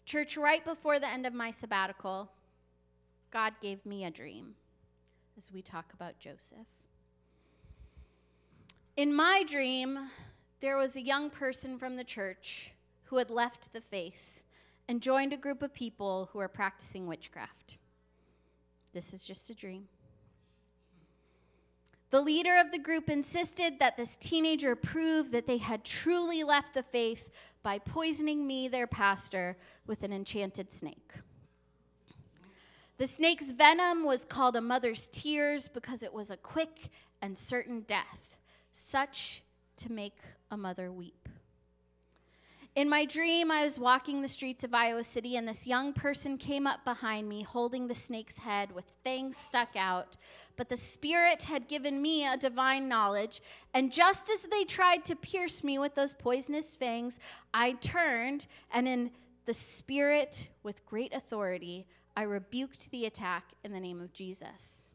Church, 0.05 0.35
right 0.35 0.63
before 0.65 0.99
the 0.99 1.07
end 1.07 1.25
of 1.25 1.33
my 1.33 1.51
sabbatical, 1.51 2.29
God 3.31 3.53
gave 3.61 3.85
me 3.85 4.03
a 4.03 4.11
dream 4.11 4.55
as 5.37 5.51
we 5.53 5.61
talk 5.61 5.93
about 5.93 6.19
Joseph. 6.19 6.67
In 8.97 9.13
my 9.13 9.45
dream, 9.47 9.97
there 10.59 10.75
was 10.75 10.97
a 10.97 11.01
young 11.01 11.29
person 11.29 11.79
from 11.79 11.95
the 11.95 12.03
church 12.03 12.71
who 13.05 13.17
had 13.17 13.29
left 13.29 13.71
the 13.71 13.79
faith 13.79 14.43
and 14.89 15.01
joined 15.01 15.31
a 15.31 15.37
group 15.37 15.61
of 15.61 15.73
people 15.73 16.29
who 16.33 16.39
were 16.39 16.49
practicing 16.49 17.07
witchcraft. 17.07 17.77
This 18.93 19.13
is 19.13 19.23
just 19.23 19.49
a 19.49 19.55
dream. 19.55 19.87
The 22.09 22.21
leader 22.21 22.57
of 22.57 22.71
the 22.71 22.79
group 22.79 23.09
insisted 23.09 23.79
that 23.79 23.95
this 23.95 24.17
teenager 24.17 24.75
prove 24.75 25.31
that 25.31 25.47
they 25.47 25.57
had 25.57 25.85
truly 25.85 26.43
left 26.43 26.73
the 26.73 26.83
faith 26.83 27.29
by 27.63 27.79
poisoning 27.79 28.45
me, 28.45 28.67
their 28.67 28.87
pastor, 28.87 29.55
with 29.87 30.03
an 30.03 30.11
enchanted 30.11 30.71
snake. 30.71 31.13
The 32.97 33.07
snake's 33.07 33.51
venom 33.51 34.03
was 34.03 34.25
called 34.25 34.57
a 34.57 34.61
mother's 34.61 35.09
tears 35.09 35.69
because 35.69 36.03
it 36.03 36.13
was 36.13 36.29
a 36.29 36.37
quick 36.37 36.89
and 37.21 37.37
certain 37.37 37.81
death, 37.81 38.37
such 38.73 39.41
to 39.77 39.91
make 39.91 40.17
a 40.51 40.57
mother 40.57 40.91
weep. 40.91 41.20
In 42.73 42.87
my 42.87 43.03
dream, 43.03 43.51
I 43.51 43.65
was 43.65 43.77
walking 43.77 44.21
the 44.21 44.29
streets 44.29 44.63
of 44.63 44.73
Iowa 44.73 45.03
City, 45.03 45.35
and 45.35 45.45
this 45.45 45.67
young 45.67 45.91
person 45.91 46.37
came 46.37 46.65
up 46.65 46.85
behind 46.85 47.27
me 47.27 47.41
holding 47.41 47.87
the 47.87 47.93
snake's 47.93 48.37
head 48.37 48.71
with 48.71 48.93
fangs 49.03 49.35
stuck 49.35 49.75
out. 49.75 50.15
But 50.55 50.69
the 50.69 50.77
Spirit 50.77 51.43
had 51.43 51.67
given 51.67 52.01
me 52.01 52.25
a 52.25 52.37
divine 52.37 52.87
knowledge, 52.87 53.41
and 53.73 53.91
just 53.91 54.29
as 54.29 54.43
they 54.43 54.63
tried 54.63 55.03
to 55.05 55.17
pierce 55.17 55.65
me 55.65 55.79
with 55.79 55.95
those 55.95 56.13
poisonous 56.13 56.73
fangs, 56.77 57.19
I 57.53 57.73
turned, 57.73 58.47
and 58.71 58.87
in 58.87 59.11
the 59.45 59.53
Spirit, 59.53 60.47
with 60.63 60.85
great 60.85 61.13
authority, 61.13 61.87
I 62.15 62.21
rebuked 62.21 62.89
the 62.91 63.05
attack 63.05 63.51
in 63.65 63.73
the 63.73 63.81
name 63.81 63.99
of 63.99 64.13
Jesus. 64.13 64.91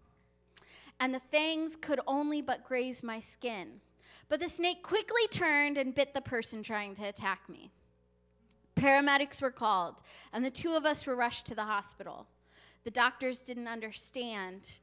And 0.98 1.12
the 1.12 1.20
fangs 1.20 1.76
could 1.76 2.00
only 2.06 2.40
but 2.40 2.64
graze 2.64 3.02
my 3.02 3.20
skin. 3.20 3.82
But 4.28 4.40
the 4.40 4.48
snake 4.48 4.82
quickly 4.82 5.26
turned 5.30 5.78
and 5.78 5.94
bit 5.94 6.14
the 6.14 6.20
person 6.20 6.62
trying 6.62 6.94
to 6.96 7.04
attack 7.04 7.48
me. 7.48 7.70
Paramedics 8.74 9.40
were 9.40 9.50
called, 9.50 10.02
and 10.32 10.44
the 10.44 10.50
two 10.50 10.74
of 10.74 10.84
us 10.84 11.06
were 11.06 11.16
rushed 11.16 11.46
to 11.46 11.54
the 11.54 11.64
hospital. 11.64 12.26
The 12.84 12.90
doctors 12.90 13.40
didn't 13.40 13.68
understand 13.68 14.80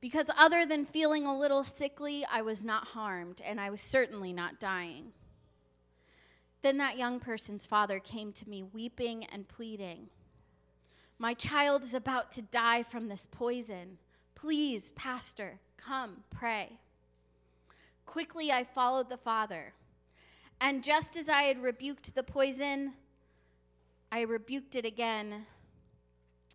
because, 0.00 0.30
other 0.36 0.66
than 0.66 0.84
feeling 0.84 1.26
a 1.26 1.38
little 1.38 1.64
sickly, 1.64 2.24
I 2.30 2.42
was 2.42 2.64
not 2.64 2.88
harmed, 2.88 3.40
and 3.44 3.60
I 3.60 3.70
was 3.70 3.80
certainly 3.80 4.32
not 4.32 4.60
dying. 4.60 5.12
Then 6.62 6.78
that 6.78 6.98
young 6.98 7.20
person's 7.20 7.66
father 7.66 7.98
came 7.98 8.32
to 8.32 8.48
me, 8.48 8.62
weeping 8.62 9.24
and 9.24 9.48
pleading. 9.48 10.08
My 11.18 11.34
child 11.34 11.82
is 11.82 11.94
about 11.94 12.32
to 12.32 12.42
die 12.42 12.82
from 12.82 13.08
this 13.08 13.26
poison. 13.30 13.98
Please, 14.34 14.90
Pastor, 14.94 15.60
come 15.76 16.24
pray. 16.30 16.78
Quickly 18.10 18.50
I 18.50 18.64
followed 18.64 19.08
the 19.08 19.16
Father. 19.16 19.72
And 20.60 20.82
just 20.82 21.16
as 21.16 21.28
I 21.28 21.42
had 21.42 21.62
rebuked 21.62 22.12
the 22.12 22.24
poison, 22.24 22.94
I 24.10 24.22
rebuked 24.22 24.74
it 24.74 24.84
again 24.84 25.46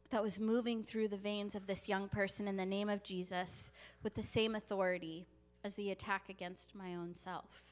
that 0.09 0.21
was 0.21 0.37
moving 0.37 0.83
through 0.83 1.07
the 1.07 1.15
veins 1.15 1.55
of 1.55 1.65
this 1.65 1.87
young 1.87 2.09
person 2.09 2.49
in 2.49 2.57
the 2.57 2.65
name 2.65 2.89
of 2.89 3.03
Jesus 3.03 3.71
with 4.03 4.15
the 4.15 4.21
same 4.21 4.53
authority 4.53 5.27
as 5.63 5.75
the 5.75 5.91
attack 5.91 6.27
against 6.27 6.75
my 6.75 6.93
own 6.93 7.15
self. 7.15 7.63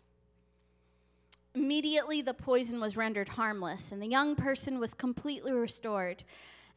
Immediately, 1.54 2.22
the 2.22 2.34
poison 2.34 2.80
was 2.80 2.96
rendered 2.96 3.28
harmless, 3.28 3.92
and 3.92 4.02
the 4.02 4.08
young 4.08 4.38
person 4.38 4.80
was 4.80 4.94
completely 4.94 5.52
restored. 5.52 6.24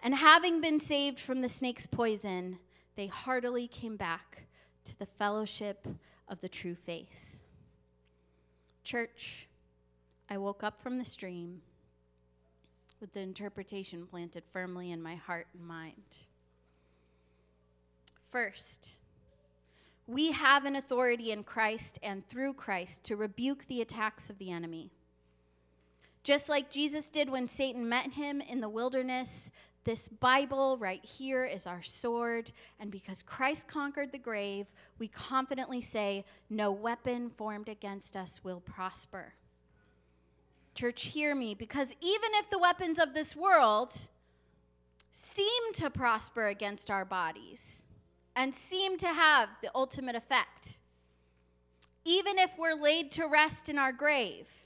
And 0.02 0.16
having 0.16 0.60
been 0.60 0.80
saved 0.80 1.20
from 1.20 1.40
the 1.40 1.48
snake's 1.48 1.86
poison, 1.86 2.58
they 2.96 3.06
heartily 3.06 3.68
came 3.68 3.96
back 3.96 4.48
to 4.86 4.98
the 4.98 5.06
fellowship 5.06 5.86
of 6.28 6.40
the 6.40 6.48
true 6.48 6.74
faith. 6.74 7.36
Church, 8.84 9.48
I 10.28 10.38
woke 10.38 10.62
up 10.62 10.80
from 10.80 10.98
the 10.98 11.04
stream 11.04 11.62
with 13.00 13.12
the 13.12 13.20
interpretation 13.20 14.06
planted 14.06 14.44
firmly 14.52 14.90
in 14.90 15.02
my 15.02 15.14
heart 15.14 15.46
and 15.54 15.66
mind. 15.66 16.24
First, 18.30 18.96
we 20.06 20.32
have 20.32 20.64
an 20.64 20.76
authority 20.76 21.32
in 21.32 21.42
Christ 21.42 21.98
and 22.02 22.28
through 22.28 22.54
Christ 22.54 23.04
to 23.04 23.16
rebuke 23.16 23.66
the 23.66 23.82
attacks 23.82 24.30
of 24.30 24.38
the 24.38 24.50
enemy. 24.50 24.90
Just 26.22 26.48
like 26.48 26.70
Jesus 26.70 27.08
did 27.10 27.30
when 27.30 27.48
Satan 27.48 27.88
met 27.88 28.12
him 28.12 28.40
in 28.40 28.60
the 28.60 28.68
wilderness, 28.68 29.50
this 29.86 30.08
Bible 30.08 30.76
right 30.78 31.02
here 31.02 31.44
is 31.44 31.64
our 31.66 31.82
sword, 31.82 32.50
and 32.80 32.90
because 32.90 33.22
Christ 33.22 33.68
conquered 33.68 34.10
the 34.10 34.18
grave, 34.18 34.66
we 34.98 35.06
confidently 35.06 35.80
say, 35.80 36.24
No 36.50 36.72
weapon 36.72 37.30
formed 37.30 37.68
against 37.68 38.16
us 38.16 38.40
will 38.42 38.60
prosper. 38.60 39.32
Church, 40.74 41.04
hear 41.04 41.34
me, 41.36 41.54
because 41.54 41.86
even 42.00 42.30
if 42.34 42.50
the 42.50 42.58
weapons 42.58 42.98
of 42.98 43.14
this 43.14 43.36
world 43.36 43.96
seem 45.12 45.72
to 45.74 45.88
prosper 45.88 46.48
against 46.48 46.90
our 46.90 47.04
bodies 47.04 47.84
and 48.34 48.52
seem 48.52 48.98
to 48.98 49.08
have 49.08 49.48
the 49.62 49.70
ultimate 49.72 50.16
effect, 50.16 50.80
even 52.04 52.38
if 52.38 52.58
we're 52.58 52.74
laid 52.74 53.12
to 53.12 53.26
rest 53.26 53.68
in 53.68 53.78
our 53.78 53.92
grave, 53.92 54.65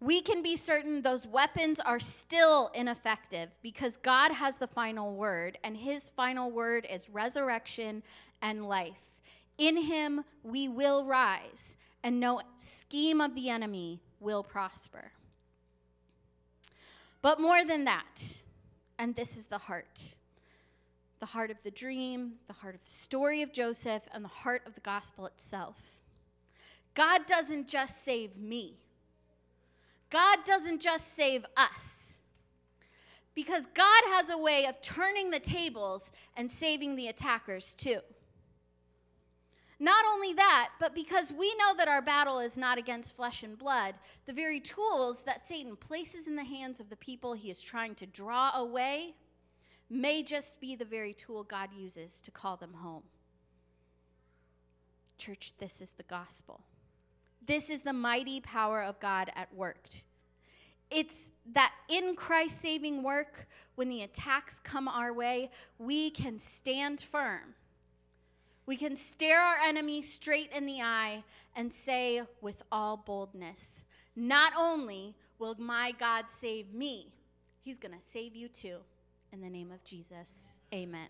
we 0.00 0.22
can 0.22 0.42
be 0.42 0.56
certain 0.56 1.02
those 1.02 1.26
weapons 1.26 1.78
are 1.78 2.00
still 2.00 2.70
ineffective 2.74 3.50
because 3.62 3.98
God 3.98 4.32
has 4.32 4.56
the 4.56 4.66
final 4.66 5.14
word, 5.14 5.58
and 5.62 5.76
his 5.76 6.10
final 6.16 6.50
word 6.50 6.86
is 6.90 7.10
resurrection 7.10 8.02
and 8.40 8.66
life. 8.66 9.18
In 9.58 9.76
him 9.76 10.24
we 10.42 10.68
will 10.68 11.04
rise, 11.04 11.76
and 12.02 12.18
no 12.18 12.40
scheme 12.56 13.20
of 13.20 13.34
the 13.34 13.50
enemy 13.50 14.00
will 14.20 14.42
prosper. 14.42 15.12
But 17.20 17.38
more 17.38 17.62
than 17.62 17.84
that, 17.84 18.40
and 18.98 19.14
this 19.14 19.36
is 19.36 19.46
the 19.46 19.58
heart 19.58 20.14
the 21.20 21.26
heart 21.26 21.50
of 21.50 21.58
the 21.62 21.70
dream, 21.70 22.32
the 22.46 22.54
heart 22.54 22.74
of 22.74 22.82
the 22.82 22.90
story 22.90 23.42
of 23.42 23.52
Joseph, 23.52 24.08
and 24.14 24.24
the 24.24 24.28
heart 24.28 24.62
of 24.64 24.74
the 24.74 24.80
gospel 24.80 25.26
itself. 25.26 25.98
God 26.94 27.26
doesn't 27.26 27.68
just 27.68 28.02
save 28.02 28.38
me. 28.38 28.78
God 30.10 30.40
doesn't 30.44 30.80
just 30.80 31.14
save 31.14 31.46
us. 31.56 32.18
Because 33.34 33.64
God 33.74 34.02
has 34.08 34.28
a 34.28 34.36
way 34.36 34.66
of 34.66 34.80
turning 34.82 35.30
the 35.30 35.40
tables 35.40 36.10
and 36.36 36.50
saving 36.50 36.96
the 36.96 37.08
attackers 37.08 37.74
too. 37.74 38.00
Not 39.82 40.04
only 40.12 40.34
that, 40.34 40.72
but 40.78 40.94
because 40.94 41.32
we 41.32 41.54
know 41.54 41.74
that 41.78 41.88
our 41.88 42.02
battle 42.02 42.38
is 42.38 42.58
not 42.58 42.76
against 42.76 43.16
flesh 43.16 43.42
and 43.42 43.56
blood, 43.56 43.94
the 44.26 44.32
very 44.32 44.60
tools 44.60 45.22
that 45.22 45.46
Satan 45.46 45.74
places 45.74 46.26
in 46.26 46.36
the 46.36 46.44
hands 46.44 46.80
of 46.80 46.90
the 46.90 46.96
people 46.96 47.32
he 47.32 47.50
is 47.50 47.62
trying 47.62 47.94
to 47.94 48.06
draw 48.06 48.50
away 48.54 49.14
may 49.88 50.22
just 50.22 50.60
be 50.60 50.76
the 50.76 50.84
very 50.84 51.14
tool 51.14 51.42
God 51.44 51.70
uses 51.74 52.20
to 52.20 52.30
call 52.30 52.56
them 52.56 52.74
home. 52.74 53.04
Church, 55.16 55.54
this 55.58 55.80
is 55.80 55.90
the 55.92 56.02
gospel. 56.02 56.60
This 57.44 57.70
is 57.70 57.82
the 57.82 57.92
mighty 57.92 58.40
power 58.40 58.82
of 58.82 59.00
God 59.00 59.30
at 59.34 59.54
work. 59.54 59.88
It's 60.90 61.30
that 61.52 61.72
in 61.88 62.16
Christ's 62.16 62.60
saving 62.60 63.02
work, 63.02 63.48
when 63.76 63.88
the 63.88 64.02
attacks 64.02 64.60
come 64.62 64.88
our 64.88 65.12
way, 65.12 65.50
we 65.78 66.10
can 66.10 66.38
stand 66.38 67.00
firm. 67.00 67.54
We 68.66 68.76
can 68.76 68.96
stare 68.96 69.40
our 69.40 69.58
enemy 69.58 70.02
straight 70.02 70.50
in 70.52 70.66
the 70.66 70.80
eye 70.80 71.24
and 71.56 71.72
say 71.72 72.22
with 72.40 72.62
all 72.70 72.96
boldness, 72.96 73.84
Not 74.14 74.52
only 74.56 75.16
will 75.38 75.56
my 75.58 75.92
God 75.98 76.26
save 76.28 76.72
me, 76.72 77.12
he's 77.62 77.78
going 77.78 77.94
to 77.94 78.04
save 78.12 78.36
you 78.36 78.48
too. 78.48 78.78
In 79.32 79.40
the 79.40 79.50
name 79.50 79.72
of 79.72 79.82
Jesus, 79.84 80.48
amen. 80.72 81.08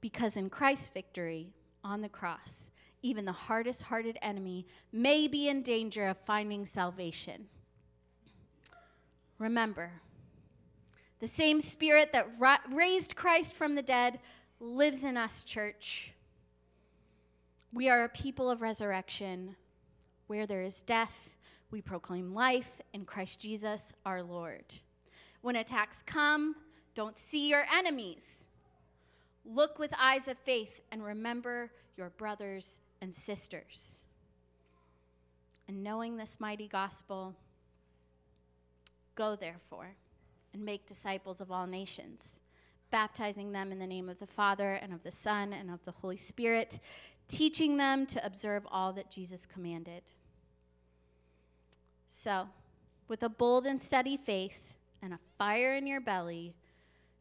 Because 0.00 0.36
in 0.36 0.50
Christ's 0.50 0.88
victory 0.88 1.52
on 1.84 2.00
the 2.00 2.08
cross, 2.08 2.70
even 3.02 3.24
the 3.24 3.32
hardest 3.32 3.82
hearted 3.82 4.18
enemy 4.22 4.66
may 4.92 5.28
be 5.28 5.48
in 5.48 5.62
danger 5.62 6.06
of 6.06 6.16
finding 6.18 6.64
salvation. 6.64 7.46
Remember, 9.38 9.90
the 11.18 11.26
same 11.26 11.60
spirit 11.60 12.12
that 12.12 12.28
ra- 12.38 12.58
raised 12.70 13.16
Christ 13.16 13.54
from 13.54 13.74
the 13.74 13.82
dead 13.82 14.20
lives 14.60 15.04
in 15.04 15.16
us, 15.16 15.44
church. 15.44 16.12
We 17.72 17.88
are 17.88 18.04
a 18.04 18.08
people 18.08 18.50
of 18.50 18.62
resurrection. 18.62 19.56
Where 20.28 20.46
there 20.46 20.62
is 20.62 20.82
death, 20.82 21.36
we 21.70 21.82
proclaim 21.82 22.32
life 22.32 22.80
in 22.92 23.04
Christ 23.04 23.40
Jesus 23.40 23.92
our 24.06 24.22
Lord. 24.22 24.64
When 25.42 25.56
attacks 25.56 26.02
come, 26.06 26.54
don't 26.94 27.18
see 27.18 27.50
your 27.50 27.66
enemies. 27.74 28.46
Look 29.44 29.78
with 29.78 29.92
eyes 29.98 30.28
of 30.28 30.38
faith 30.38 30.80
and 30.92 31.04
remember 31.04 31.72
your 31.96 32.10
brothers 32.10 32.78
and 33.02 33.14
sisters. 33.14 34.00
And 35.68 35.82
knowing 35.82 36.16
this 36.16 36.36
mighty 36.38 36.68
gospel, 36.68 37.34
go 39.14 39.36
therefore 39.36 39.96
and 40.54 40.64
make 40.64 40.86
disciples 40.86 41.40
of 41.40 41.50
all 41.50 41.66
nations, 41.66 42.40
baptizing 42.90 43.52
them 43.52 43.72
in 43.72 43.78
the 43.78 43.86
name 43.86 44.08
of 44.08 44.18
the 44.18 44.26
Father 44.26 44.74
and 44.74 44.92
of 44.92 45.02
the 45.02 45.10
Son 45.10 45.52
and 45.52 45.70
of 45.70 45.84
the 45.84 45.90
Holy 45.90 46.16
Spirit, 46.16 46.78
teaching 47.28 47.76
them 47.76 48.06
to 48.06 48.24
observe 48.24 48.66
all 48.70 48.92
that 48.92 49.10
Jesus 49.10 49.46
commanded. 49.46 50.02
So, 52.08 52.48
with 53.08 53.22
a 53.22 53.28
bold 53.28 53.66
and 53.66 53.82
steady 53.82 54.16
faith 54.16 54.74
and 55.02 55.12
a 55.12 55.18
fire 55.38 55.74
in 55.74 55.86
your 55.86 56.00
belly, 56.00 56.54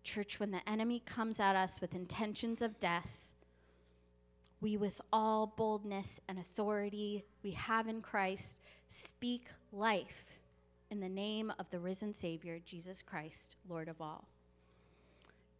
church, 0.03 0.39
when 0.39 0.51
the 0.51 0.67
enemy 0.69 1.01
comes 1.05 1.39
at 1.39 1.55
us 1.55 1.81
with 1.81 1.95
intentions 1.95 2.61
of 2.61 2.79
death, 2.79 3.20
we, 4.61 4.77
with 4.77 5.01
all 5.11 5.47
boldness 5.57 6.19
and 6.29 6.37
authority 6.37 7.25
we 7.43 7.51
have 7.51 7.87
in 7.87 8.01
Christ, 8.01 8.59
speak 8.87 9.47
life 9.71 10.39
in 10.91 10.99
the 10.99 11.09
name 11.09 11.51
of 11.57 11.69
the 11.71 11.79
risen 11.79 12.13
Savior, 12.13 12.59
Jesus 12.63 13.01
Christ, 13.01 13.55
Lord 13.67 13.87
of 13.87 13.99
all. 13.99 14.27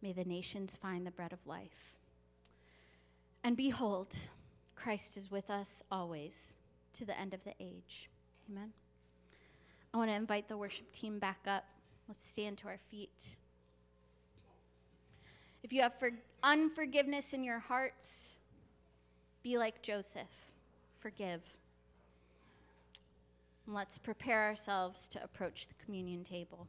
May 0.00 0.12
the 0.12 0.24
nations 0.24 0.76
find 0.76 1.06
the 1.06 1.10
bread 1.10 1.32
of 1.32 1.44
life. 1.46 1.96
And 3.42 3.56
behold, 3.56 4.16
Christ 4.76 5.16
is 5.16 5.30
with 5.30 5.50
us 5.50 5.82
always 5.90 6.56
to 6.94 7.04
the 7.04 7.18
end 7.18 7.34
of 7.34 7.42
the 7.44 7.54
age. 7.60 8.08
Amen. 8.50 8.72
I 9.92 9.96
want 9.96 10.10
to 10.10 10.16
invite 10.16 10.48
the 10.48 10.56
worship 10.56 10.92
team 10.92 11.18
back 11.18 11.40
up. 11.46 11.64
Let's 12.08 12.26
stand 12.26 12.58
to 12.58 12.68
our 12.68 12.78
feet. 12.78 13.36
If 15.62 15.72
you 15.72 15.82
have 15.82 15.94
for- 15.98 16.12
unforgiveness 16.42 17.32
in 17.32 17.44
your 17.44 17.60
hearts, 17.60 18.36
be 19.42 19.58
like 19.58 19.82
Joseph. 19.82 20.50
Forgive. 21.00 21.42
And 23.66 23.74
let's 23.74 23.98
prepare 23.98 24.44
ourselves 24.44 25.08
to 25.08 25.22
approach 25.22 25.66
the 25.66 25.74
communion 25.84 26.24
table. 26.24 26.66